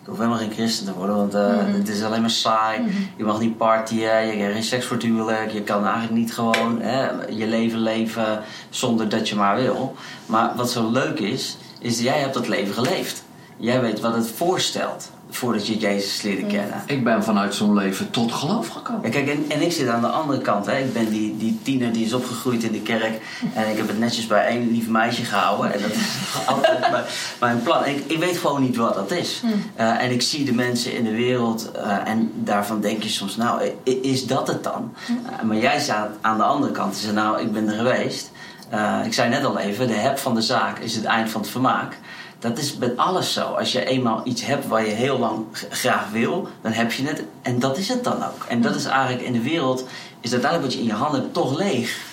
ik 0.00 0.06
hoef 0.06 0.16
helemaal 0.16 0.38
geen 0.38 0.52
christen 0.52 0.86
te 0.86 0.92
worden, 0.92 1.16
want 1.16 1.34
eh, 1.34 1.56
het 1.56 1.88
is 1.88 2.02
alleen 2.02 2.20
maar 2.20 2.30
saai. 2.30 2.80
Je 3.16 3.24
mag 3.24 3.40
niet 3.40 3.56
partyen, 3.56 4.26
je 4.26 4.32
krijgt 4.32 4.52
geen 4.52 4.62
seks 4.62 4.86
voor 4.86 4.96
het 4.96 5.04
huwelijk. 5.04 5.50
Je 5.50 5.62
kan 5.62 5.84
eigenlijk 5.84 6.14
niet 6.14 6.34
gewoon 6.34 6.80
hè, 6.80 7.10
je 7.28 7.46
leven 7.46 7.78
leven 7.78 8.42
zonder 8.70 9.08
dat 9.08 9.28
je 9.28 9.34
maar 9.34 9.56
wil. 9.56 9.94
Maar 10.26 10.52
wat 10.56 10.70
zo 10.70 10.90
leuk 10.90 11.18
is, 11.18 11.56
is 11.78 12.00
jij 12.00 12.18
hebt 12.18 12.34
dat 12.34 12.48
leven 12.48 12.74
geleefd. 12.74 13.24
Jij 13.58 13.80
weet 13.80 14.00
wat 14.00 14.14
het 14.14 14.30
voorstelt 14.36 15.10
voordat 15.30 15.66
je 15.66 15.76
Jezus 15.78 16.22
leerde 16.22 16.46
kennen. 16.46 16.82
Ik 16.86 17.04
ben 17.04 17.24
vanuit 17.24 17.54
zo'n 17.54 17.74
leven 17.74 18.10
tot 18.10 18.32
geloof 18.32 18.68
gekomen. 18.68 19.00
Ja, 19.02 19.08
kijk, 19.10 19.28
en, 19.28 19.44
en 19.48 19.62
ik 19.62 19.72
zit 19.72 19.88
aan 19.88 20.00
de 20.00 20.06
andere 20.06 20.40
kant. 20.40 20.66
Hè. 20.66 20.78
Ik 20.78 20.92
ben 20.92 21.10
die, 21.10 21.36
die 21.36 21.58
tiener 21.62 21.92
die 21.92 22.04
is 22.04 22.12
opgegroeid 22.12 22.62
in 22.62 22.72
de 22.72 22.80
kerk. 22.80 23.20
En 23.54 23.70
ik 23.70 23.76
heb 23.76 23.88
het 23.88 23.98
netjes 23.98 24.26
bij 24.26 24.46
één 24.46 24.70
lief 24.70 24.88
meisje 24.88 25.24
gehouden. 25.24 25.72
En 25.72 25.80
dat 25.82 25.90
is 25.90 25.96
altijd 26.46 26.90
mijn, 26.90 27.04
mijn 27.40 27.62
plan. 27.62 27.84
En 27.84 27.94
ik, 27.94 28.04
ik 28.06 28.18
weet 28.18 28.36
gewoon 28.36 28.62
niet 28.62 28.76
wat 28.76 28.94
dat 28.94 29.10
is. 29.10 29.42
Eh, 29.74 30.02
en 30.02 30.10
ik 30.10 30.22
zie 30.22 30.44
de 30.44 30.54
mensen 30.54 30.94
in 30.96 31.04
de 31.04 31.14
wereld. 31.14 31.70
eh, 31.72 32.08
en 32.08 32.32
daarvan 32.34 32.80
denk 32.80 33.02
je 33.02 33.08
soms, 33.08 33.36
nou, 33.36 33.70
is 33.84 34.26
dat 34.26 34.48
het 34.48 34.64
dan? 34.64 34.92
Eh, 35.08 35.42
maar 35.42 35.56
jij 35.56 35.80
staat 35.80 36.10
aan 36.20 36.36
de 36.36 36.44
andere 36.44 36.72
kant. 36.72 36.94
Je 36.96 37.02
zegt, 37.02 37.14
nou, 37.14 37.40
ik 37.40 37.52
ben 37.52 37.68
er 37.68 37.76
geweest. 37.76 38.30
Eh, 38.68 39.00
ik 39.04 39.12
zei 39.12 39.28
net 39.28 39.44
al 39.44 39.58
even, 39.58 39.86
de 39.86 39.94
heb 39.94 40.18
van 40.18 40.34
de 40.34 40.42
zaak 40.42 40.78
is 40.78 40.94
het 40.94 41.04
eind 41.04 41.30
van 41.30 41.40
het 41.40 41.50
vermaak. 41.50 41.98
Dat 42.38 42.58
is 42.58 42.76
met 42.76 42.96
alles 42.96 43.32
zo. 43.32 43.42
Als 43.42 43.72
je 43.72 43.84
eenmaal 43.84 44.20
iets 44.24 44.44
hebt 44.44 44.66
waar 44.66 44.86
je 44.86 44.92
heel 44.92 45.18
lang 45.18 45.44
graag 45.70 46.10
wil, 46.10 46.48
dan 46.62 46.72
heb 46.72 46.92
je 46.92 47.06
het. 47.06 47.24
En 47.42 47.58
dat 47.58 47.78
is 47.78 47.88
het 47.88 48.04
dan 48.04 48.24
ook. 48.24 48.44
En 48.48 48.60
dat 48.60 48.74
is 48.74 48.84
eigenlijk 48.84 49.22
in 49.22 49.32
de 49.32 49.42
wereld, 49.42 49.86
is 50.20 50.32
uiteindelijk 50.32 50.72
wat 50.72 50.72
je 50.72 50.88
in 50.88 50.96
je 50.96 51.02
handen 51.02 51.20
hebt 51.20 51.34
toch 51.34 51.56
leeg. 51.56 52.04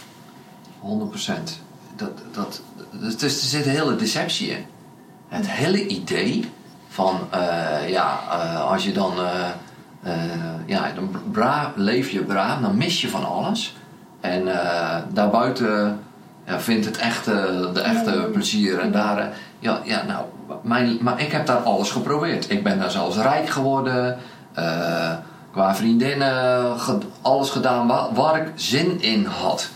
100 0.80 1.10
procent. 1.10 1.60
Dat, 1.96 2.12
dat, 2.32 2.62
dus 2.92 3.22
er 3.22 3.30
zit 3.30 3.66
een 3.66 3.72
hele 3.72 3.96
deceptie 3.96 4.50
in. 4.50 4.66
Het 5.28 5.50
hele 5.50 5.88
idee 5.88 6.52
van, 6.88 7.20
eh, 7.30 7.90
ja, 7.90 8.20
eh, 8.32 8.72
als 8.72 8.84
je 8.84 8.92
dan, 8.92 9.14
eh, 10.04 10.14
ja, 10.66 10.92
dan 10.92 11.16
braaf, 11.32 11.72
leef 11.76 12.10
je 12.10 12.24
braaf, 12.24 12.62
dan 12.62 12.78
mis 12.78 13.02
je 13.02 13.10
van 13.10 13.26
alles. 13.26 13.76
En 14.22 14.46
daarbuiten 15.14 16.00
ja, 16.48 16.60
vindt 16.60 16.86
het 16.86 16.98
echte, 16.98 17.70
de 17.74 17.80
echte 17.82 18.30
plezier. 18.34 18.80
En 18.80 18.92
daar, 18.92 19.18
eh, 19.18 19.26
ja, 19.60 19.80
ja, 19.84 20.04
nou, 20.08 20.26
mijn, 20.62 20.98
maar 21.02 21.22
ik 21.22 21.32
heb 21.32 21.46
daar 21.46 21.58
alles 21.58 21.92
geprobeerd. 21.92 22.50
Ik 22.52 22.64
ben 22.64 22.80
daar 22.80 22.92
zelfs 22.92 23.18
rijk 23.18 23.50
geworden. 23.50 24.18
eh, 24.54 25.12
qua 25.52 25.76
vriendinnen, 25.76 26.80
ge- 26.80 26.98
alles 27.22 27.50
gedaan 27.50 27.88
waar, 27.88 28.14
waar 28.14 28.38
ik 28.38 28.48
zin 28.56 29.02
in 29.02 29.26
had. 29.26 29.70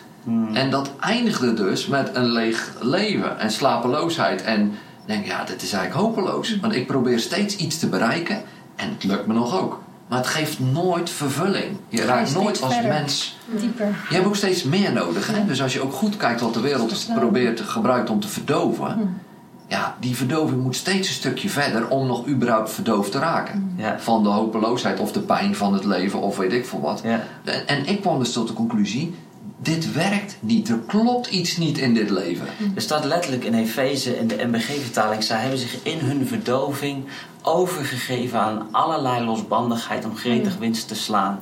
En 0.54 0.70
dat 0.70 0.90
eindigde 1.00 1.54
dus 1.54 1.88
met 1.88 2.10
een 2.16 2.26
leeg 2.32 2.72
leven 2.82 3.40
en 3.40 3.52
slapeloosheid. 3.52 4.44
En 4.44 4.78
denk, 5.06 5.26
ja, 5.26 5.44
dit 5.44 5.62
is 5.62 5.74
eigenlijk 5.74 6.06
hopeloos. 6.08 6.60
Want 6.60 6.76
ik 6.76 6.88
probeer 6.88 7.20
steeds 7.20 7.56
iets 7.56 7.80
te 7.80 7.88
bereiken 7.90 8.42
en 8.76 8.90
het 8.90 9.04
lukt 9.04 9.28
me 9.28 9.34
nog 9.34 9.60
ook. 9.62 9.82
Maar 10.08 10.18
het 10.18 10.28
geeft 10.28 10.60
nooit 10.60 11.10
vervulling. 11.10 11.78
Je 11.90 12.06
raakt 12.06 12.34
nooit 12.34 12.62
als 12.62 12.74
verder. 12.74 12.92
mens. 12.92 13.38
Dieper. 13.46 13.96
Je 14.10 14.16
hebt 14.16 14.28
ook 14.28 14.36
steeds 14.36 14.64
meer 14.64 14.94
nodig. 14.94 15.28
Hè? 15.28 15.46
Dus 15.46 15.62
als 15.62 15.74
je 15.74 15.82
ook 15.82 15.94
goed 15.94 16.18
kijkt 16.18 16.42
wat 16.42 16.54
de 16.54 16.60
wereld 16.60 17.08
probeert 17.16 17.62
gebruikt 17.62 18.10
om 18.10 18.20
te 18.20 18.28
verdoven. 18.28 19.22
Ja, 19.68 19.96
die 20.00 20.16
verdoving 20.16 20.64
moet 20.64 20.76
steeds 20.76 21.08
een 21.08 21.14
stukje 21.14 21.50
verder 21.50 21.88
om 21.88 22.08
nog 22.08 22.28
überhaupt 22.28 22.72
verdoofd 22.72 23.12
te 23.12 23.20
raken. 23.20 23.74
Ja. 23.76 24.00
Van 24.00 24.24
de 24.24 24.30
hopeloosheid 24.30 25.00
of 25.00 25.12
de 25.12 25.20
pijn 25.20 25.56
van 25.56 25.74
het 25.74 25.86
leven 25.86 26.20
of 26.20 26.38
weet 26.38 26.54
ik 26.54 26.66
veel 26.66 26.82
wat. 26.82 27.02
Ja. 27.04 27.24
En, 27.44 27.68
en 27.68 27.86
ik 27.86 28.02
kwam 28.02 28.20
dus 28.20 28.34
tot 28.34 28.48
de 28.48 28.54
conclusie: 28.54 29.16
dit 29.58 29.94
werkt 29.94 30.38
niet. 30.40 30.70
Er 30.70 30.80
klopt 30.80 31.28
iets 31.28 31.58
niet 31.58 31.78
in 31.78 31.94
dit 31.94 32.10
leven. 32.10 32.48
Er 32.76 32.82
staat 32.82 33.04
letterlijk 33.04 33.44
in 33.44 33.54
Efeze, 33.54 34.18
in 34.18 34.28
de 34.28 34.46
MBG-vertaling, 34.46 35.24
zij 35.24 35.40
hebben 35.40 35.60
zich 35.60 35.84
in 35.84 36.00
hun 36.00 36.28
verdoving 36.28 37.06
overgegeven 37.42 38.40
aan 38.40 38.68
allerlei 38.72 39.26
losbandigheid 39.26 40.06
om 40.06 40.16
gretig 40.16 40.58
winst 40.58 40.88
te 40.88 40.96
slaan. 40.96 41.40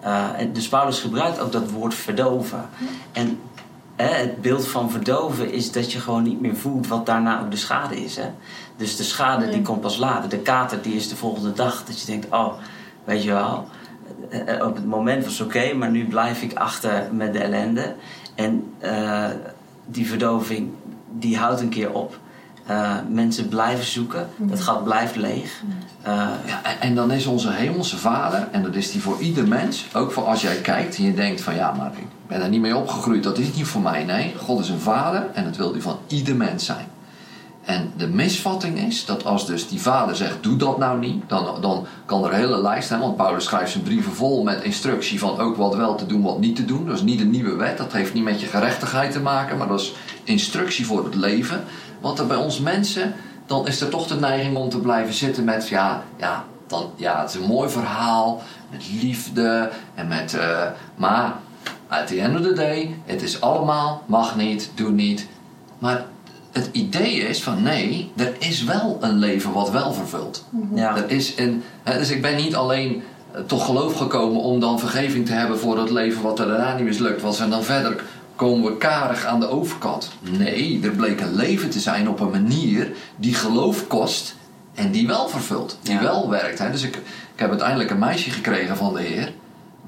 Eh, 0.00 0.24
en 0.36 0.52
dus 0.52 0.68
Paulus 0.68 1.00
gebruikt 1.00 1.40
ook 1.40 1.52
dat 1.52 1.70
woord 1.70 1.94
verdoven. 1.94 2.68
En 3.12 3.40
hè, 3.96 4.08
het 4.08 4.42
beeld 4.42 4.68
van 4.68 4.90
verdoven 4.90 5.52
is 5.52 5.72
dat 5.72 5.92
je 5.92 6.00
gewoon 6.00 6.22
niet 6.22 6.40
meer 6.40 6.56
voelt 6.56 6.86
wat 6.86 7.06
daarna 7.06 7.40
ook 7.40 7.50
de 7.50 7.56
schade 7.56 8.04
is. 8.04 8.16
Hè? 8.16 8.30
Dus 8.76 8.96
de 8.96 9.02
schade 9.02 9.48
die 9.48 9.62
komt 9.62 9.80
pas 9.80 9.96
later. 9.96 10.28
De 10.28 10.38
kater 10.38 10.82
die 10.82 10.94
is 10.94 11.08
de 11.08 11.16
volgende 11.16 11.52
dag. 11.52 11.84
Dat 11.84 12.00
je 12.00 12.06
denkt, 12.06 12.26
oh, 12.30 12.52
weet 13.04 13.22
je 13.22 13.32
wel, 13.32 13.66
eh, 14.28 14.66
op 14.66 14.74
het 14.74 14.86
moment 14.86 15.24
was 15.24 15.38
het 15.38 15.46
oké, 15.46 15.72
maar 15.74 15.90
nu 15.90 16.06
blijf 16.06 16.42
ik 16.42 16.54
achter 16.54 17.08
met 17.12 17.32
de 17.32 17.38
ellende. 17.38 17.94
En 18.34 18.64
eh, 18.78 19.24
die 19.86 20.06
verdoving, 20.08 20.70
die 21.18 21.36
houdt 21.36 21.60
een 21.60 21.68
keer 21.68 21.92
op. 21.92 22.18
Eh, 22.66 22.94
mensen 23.08 23.48
blijven 23.48 23.84
zoeken, 23.84 24.28
dat 24.36 24.60
gat 24.60 24.84
blijft 24.84 25.16
leeg. 25.16 25.62
Eh, 26.02 26.12
Ja, 26.46 26.62
en, 26.62 26.80
en 26.80 26.94
dan 26.94 27.10
is 27.10 27.26
onze 27.26 27.50
hemelse 27.50 27.96
vader, 27.96 28.48
en 28.52 28.62
dat 28.62 28.74
is 28.74 28.92
die 28.92 29.00
voor 29.00 29.20
ieder 29.20 29.48
mens, 29.48 29.86
ook 29.94 30.12
voor 30.12 30.24
als 30.24 30.42
jij 30.42 30.56
kijkt 30.56 30.96
en 30.96 31.04
je 31.04 31.14
denkt 31.14 31.40
van 31.40 31.54
ja, 31.54 31.72
maar 31.72 31.90
ik 31.96 32.06
ben 32.26 32.42
er 32.42 32.48
niet 32.48 32.60
mee 32.60 32.76
opgegroeid, 32.76 33.22
dat 33.22 33.38
is 33.38 33.54
niet 33.54 33.66
voor 33.66 33.80
mij. 33.80 34.04
Nee, 34.04 34.34
God 34.38 34.60
is 34.60 34.68
een 34.68 34.80
vader 34.80 35.26
en 35.34 35.44
dat 35.44 35.56
wil 35.56 35.72
hij 35.72 35.80
van 35.80 35.98
ieder 36.06 36.36
mens 36.36 36.64
zijn. 36.64 36.86
En 37.68 37.92
de 37.96 38.06
misvatting 38.06 38.78
is 38.78 39.04
dat 39.04 39.24
als 39.24 39.46
dus 39.46 39.68
die 39.68 39.80
vader 39.80 40.16
zegt, 40.16 40.42
doe 40.42 40.56
dat 40.56 40.78
nou 40.78 40.98
niet, 40.98 41.22
dan, 41.26 41.60
dan 41.60 41.86
kan 42.04 42.24
er 42.24 42.32
een 42.32 42.38
hele 42.38 42.62
lijst 42.62 42.88
zijn. 42.88 43.00
Want 43.00 43.16
Paulus 43.16 43.44
schrijft 43.44 43.70
zijn 43.70 43.84
brieven 43.84 44.12
vol 44.12 44.42
met 44.42 44.62
instructie 44.62 45.18
van 45.18 45.38
ook 45.38 45.56
wat 45.56 45.74
wel 45.74 45.94
te 45.94 46.06
doen, 46.06 46.22
wat 46.22 46.38
niet 46.38 46.56
te 46.56 46.64
doen. 46.64 46.86
Dat 46.86 46.94
is 46.94 47.02
niet 47.02 47.20
een 47.20 47.30
nieuwe 47.30 47.56
wet, 47.56 47.78
dat 47.78 47.92
heeft 47.92 48.14
niet 48.14 48.24
met 48.24 48.40
je 48.40 48.46
gerechtigheid 48.46 49.12
te 49.12 49.20
maken, 49.20 49.56
maar 49.56 49.68
dat 49.68 49.80
is 49.80 49.94
instructie 50.24 50.86
voor 50.86 51.04
het 51.04 51.14
leven. 51.14 51.64
Want 52.00 52.18
er 52.18 52.26
bij 52.26 52.36
ons 52.36 52.60
mensen, 52.60 53.14
dan 53.46 53.66
is 53.66 53.80
er 53.80 53.88
toch 53.88 54.06
de 54.06 54.16
neiging 54.16 54.56
om 54.56 54.68
te 54.68 54.80
blijven 54.80 55.14
zitten 55.14 55.44
met, 55.44 55.68
ja, 55.68 56.02
ja, 56.16 56.44
dan, 56.66 56.90
ja 56.96 57.20
het 57.20 57.30
is 57.30 57.40
een 57.40 57.46
mooi 57.46 57.68
verhaal, 57.68 58.42
met 58.70 58.90
liefde 59.00 59.70
en 59.94 60.08
met, 60.08 60.34
eh, 60.34 60.66
maar 60.96 61.34
at 61.88 62.06
the 62.06 62.20
end 62.20 62.38
of 62.38 62.46
the 62.46 62.52
day, 62.52 63.00
het 63.04 63.22
is 63.22 63.40
allemaal, 63.40 64.02
mag 64.06 64.36
niet, 64.36 64.70
doe 64.74 64.90
niet. 64.90 65.28
Maar 65.78 66.04
het 66.58 66.68
idee 66.72 67.14
is 67.14 67.42
van 67.42 67.62
nee, 67.62 68.12
er 68.16 68.32
is 68.38 68.64
wel 68.64 68.98
een 69.00 69.18
leven 69.18 69.52
wat 69.52 69.70
wel 69.70 69.92
vervult. 69.92 70.44
ja. 70.74 70.96
Er 70.96 71.10
is 71.10 71.32
een, 71.36 71.62
hè, 71.82 71.98
dus 71.98 72.10
ik 72.10 72.22
ben 72.22 72.36
niet 72.36 72.54
alleen 72.54 73.02
eh, 73.32 73.40
tot 73.46 73.60
geloof 73.62 73.94
gekomen 73.94 74.40
om 74.40 74.60
dan 74.60 74.78
vergeving 74.78 75.26
te 75.26 75.32
hebben 75.32 75.58
voor 75.58 75.76
dat 75.76 75.90
leven 75.90 76.22
wat 76.22 76.38
er 76.38 76.46
daarna 76.48 76.74
niet 76.76 76.84
mislukt 76.84 77.22
was. 77.22 77.40
En 77.40 77.50
dan 77.50 77.62
verder 77.62 78.02
komen 78.36 78.70
we 78.70 78.76
karig 78.76 79.24
aan 79.24 79.40
de 79.40 79.48
overkant. 79.48 80.10
Nee, 80.20 80.80
er 80.82 80.90
bleek 80.90 81.20
een 81.20 81.34
leven 81.34 81.70
te 81.70 81.80
zijn 81.80 82.08
op 82.08 82.20
een 82.20 82.30
manier 82.30 82.92
die 83.16 83.34
geloof 83.34 83.86
kost 83.86 84.34
en 84.74 84.90
die 84.90 85.06
wel 85.06 85.28
vervult. 85.28 85.78
Die 85.82 85.94
Ja. 85.94 86.02
wel 86.02 86.30
werkt. 86.30 86.58
Hè. 86.58 86.70
Dus 86.70 86.82
ik, 86.82 86.96
ik 86.96 87.02
heb 87.36 87.48
uiteindelijk 87.50 87.90
een 87.90 87.98
meisje 87.98 88.30
gekregen 88.30 88.76
van 88.76 88.94
de 88.94 89.00
Heer. 89.02 89.32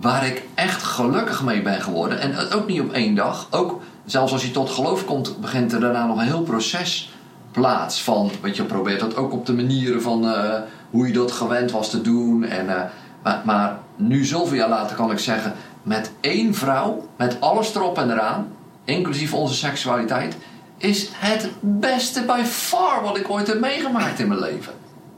waar 0.00 0.26
ik 0.26 0.42
echt 0.54 0.83
gelukkig 0.83 1.42
mee 1.44 1.62
ben 1.62 1.80
geworden. 1.83 2.20
En 2.20 2.35
ook 2.52 2.66
niet 2.66 2.80
op 2.80 2.92
één 2.92 3.14
dag. 3.14 3.46
Ook 3.50 3.80
zelfs 4.11 4.33
als 4.33 4.44
je 4.44 4.51
tot 4.51 4.70
geloof 4.70 5.05
komt, 5.05 5.40
begint 5.40 5.73
er 5.73 5.81
daarna 5.81 6.07
nog 6.07 6.16
een 6.16 6.27
heel 6.27 6.42
proces 6.42 7.12
plaats 7.51 8.03
van. 8.03 8.31
Weet 8.40 8.57
je, 8.57 8.64
probeert 8.64 9.01
dat 9.01 9.16
ook 9.16 9.33
op 9.33 9.46
de 9.46 9.53
manieren 9.53 10.03
van 10.03 10.25
uh, 10.25 10.55
hoe 10.90 11.07
je 11.07 11.12
dat 11.12 11.33
gewend 11.33 11.70
was 11.70 11.90
te 11.90 12.01
doen. 12.01 12.44
En, 12.44 12.66
uh, 12.66 12.83
maar, 13.23 13.42
maar, 13.44 13.79
nu, 13.96 14.25
zoveel 14.25 14.57
jaar 14.57 14.68
later, 14.68 14.96
kan 14.96 15.11
ik 15.11 15.18
zeggen: 15.18 15.55
met 15.83 16.11
één 16.20 16.55
vrouw, 16.55 17.09
met 17.16 17.40
alles 17.40 17.75
erop 17.75 17.99
en 17.99 18.11
eraan, 18.11 18.53
inclusief 18.85 19.35
onze 19.35 19.55
seksualiteit, 19.55 20.37
is 20.77 21.09
het 21.12 21.51
beste 21.61 22.23
by 22.23 22.42
far 22.44 23.03
wat 23.03 23.16
ik 23.16 23.31
ooit 23.31 23.46
heb 23.46 23.61
meegemaakt 23.61 24.18
in 24.18 24.29
mijn 24.29 24.40
leven. 24.40 24.73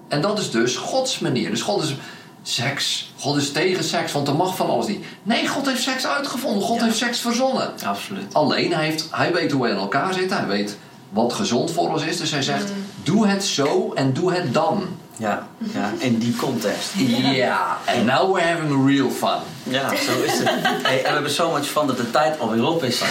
En 0.09 0.21
dat 0.21 0.39
is 0.39 0.51
dus 0.51 0.77
Gods 0.77 1.19
manier. 1.19 1.51
Dus 1.51 1.63
God 1.63 1.83
is 1.83 1.97
seks. 2.43 3.13
God 3.19 3.37
is 3.37 3.53
tegen 3.53 3.85
seks, 3.85 4.13
want 4.13 4.29
er 4.29 4.37
mag 4.37 4.57
van 4.57 4.71
alles 4.71 4.87
niet. 4.87 5.05
Nee, 5.23 5.49
God 5.49 5.67
heeft 5.67 5.83
seks 5.83 6.07
uitgevonden. 6.07 6.63
God 6.63 6.81
heeft 6.81 6.97
seks 6.97 7.19
verzonnen. 7.19 7.73
Absoluut. 7.85 8.35
Alleen, 8.35 8.73
hij, 8.73 8.85
heeft, 8.85 9.09
hij 9.11 9.33
weet 9.33 9.53
hoe 9.53 9.63
wij 9.63 9.71
in 9.71 9.77
elkaar 9.77 10.15
zitten. 10.15 10.37
Hij 10.37 10.47
weet 10.47 10.77
wat 11.09 11.33
gezond 11.33 11.71
voor 11.71 11.89
ons 11.89 12.05
is. 12.05 12.17
Dus 12.17 12.31
hij 12.31 12.43
zegt, 12.43 12.69
mm. 12.69 12.85
doe 13.03 13.27
het 13.27 13.45
zo 13.45 13.93
en 13.93 14.13
doe 14.13 14.33
het 14.33 14.55
dan. 14.55 14.89
Ja, 15.17 15.47
ja, 15.59 15.91
in 15.99 16.19
die 16.19 16.37
context. 16.37 16.91
Ja, 17.33 17.79
en 17.85 18.05
now 18.05 18.35
we're 18.35 18.47
having 18.47 18.87
real 18.87 19.11
fun. 19.11 19.41
Ja, 19.63 19.89
zo 19.89 20.23
is 20.23 20.39
het. 20.39 20.49
Hey, 20.83 20.97
en 20.97 21.03
we 21.03 21.09
hebben 21.09 21.31
zo 21.31 21.53
much 21.53 21.67
fun 21.67 21.87
dat 21.87 21.97
de 21.97 22.11
tijd 22.11 22.41
alweer 22.41 22.67
op 22.67 22.85
is. 22.85 23.03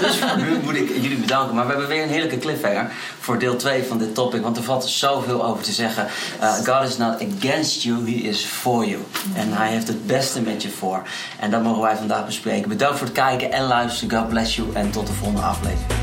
Dus 0.00 0.16
voor 0.16 0.36
nu 0.36 0.58
moet 0.64 0.74
ik 0.74 0.88
jullie 0.88 1.16
bedanken. 1.16 1.54
Maar 1.54 1.64
we 1.64 1.70
hebben 1.70 1.88
weer 1.88 2.02
een 2.02 2.08
heerlijke 2.08 2.38
cliffhanger 2.38 2.92
voor 3.20 3.38
deel 3.38 3.56
2 3.56 3.82
van 3.82 3.98
dit 3.98 4.14
topic. 4.14 4.42
Want 4.42 4.56
er 4.56 4.62
valt 4.62 4.84
zoveel 4.84 5.44
over 5.44 5.62
te 5.62 5.72
zeggen. 5.72 6.06
Uh, 6.42 6.52
God 6.52 6.88
is 6.88 6.96
not 6.96 7.14
against 7.38 7.82
you, 7.82 8.10
he 8.10 8.28
is 8.28 8.44
for 8.44 8.84
you. 8.84 9.04
En 9.34 9.52
hij 9.52 9.68
heeft 9.68 9.88
het 9.88 10.06
beste 10.06 10.40
met 10.40 10.62
je 10.62 10.70
voor. 10.70 11.02
En 11.40 11.50
dat 11.50 11.62
mogen 11.62 11.82
wij 11.82 11.96
vandaag 11.96 12.26
bespreken. 12.26 12.68
Bedankt 12.68 12.98
voor 12.98 13.06
het 13.06 13.16
kijken 13.16 13.52
en 13.52 13.62
luisteren. 13.62 14.18
God 14.18 14.28
bless 14.28 14.56
you. 14.56 14.68
En 14.74 14.90
tot 14.90 15.06
de 15.06 15.12
volgende 15.12 15.42
aflevering. 15.42 15.99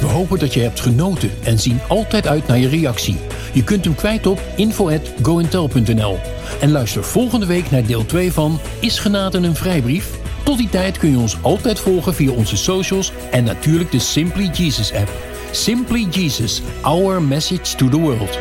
We 0.00 0.06
hopen 0.06 0.38
dat 0.38 0.54
je 0.54 0.60
hebt 0.60 0.80
genoten 0.80 1.30
en 1.42 1.58
zien 1.58 1.80
altijd 1.88 2.26
uit 2.26 2.46
naar 2.46 2.58
je 2.58 2.68
reactie. 2.68 3.16
Je 3.52 3.64
kunt 3.64 3.84
hem 3.84 3.94
kwijt 3.94 4.26
op 4.26 4.40
info.gointel.nl. 4.56 6.18
En 6.60 6.70
luister 6.70 7.04
volgende 7.04 7.46
week 7.46 7.70
naar 7.70 7.86
deel 7.86 8.06
2 8.06 8.32
van 8.32 8.60
Is 8.80 8.98
genade 8.98 9.38
een 9.38 9.54
vrijbrief? 9.54 10.10
Tot 10.44 10.58
die 10.58 10.68
tijd 10.68 10.98
kun 10.98 11.10
je 11.10 11.18
ons 11.18 11.36
altijd 11.42 11.78
volgen 11.78 12.14
via 12.14 12.30
onze 12.30 12.56
socials 12.56 13.12
en 13.30 13.44
natuurlijk 13.44 13.90
de 13.90 13.98
Simply 13.98 14.50
Jesus 14.52 14.92
app. 14.92 15.10
Simply 15.50 16.06
Jesus, 16.10 16.62
our 16.82 17.22
message 17.22 17.76
to 17.76 17.88
the 17.88 17.98
world. 17.98 18.38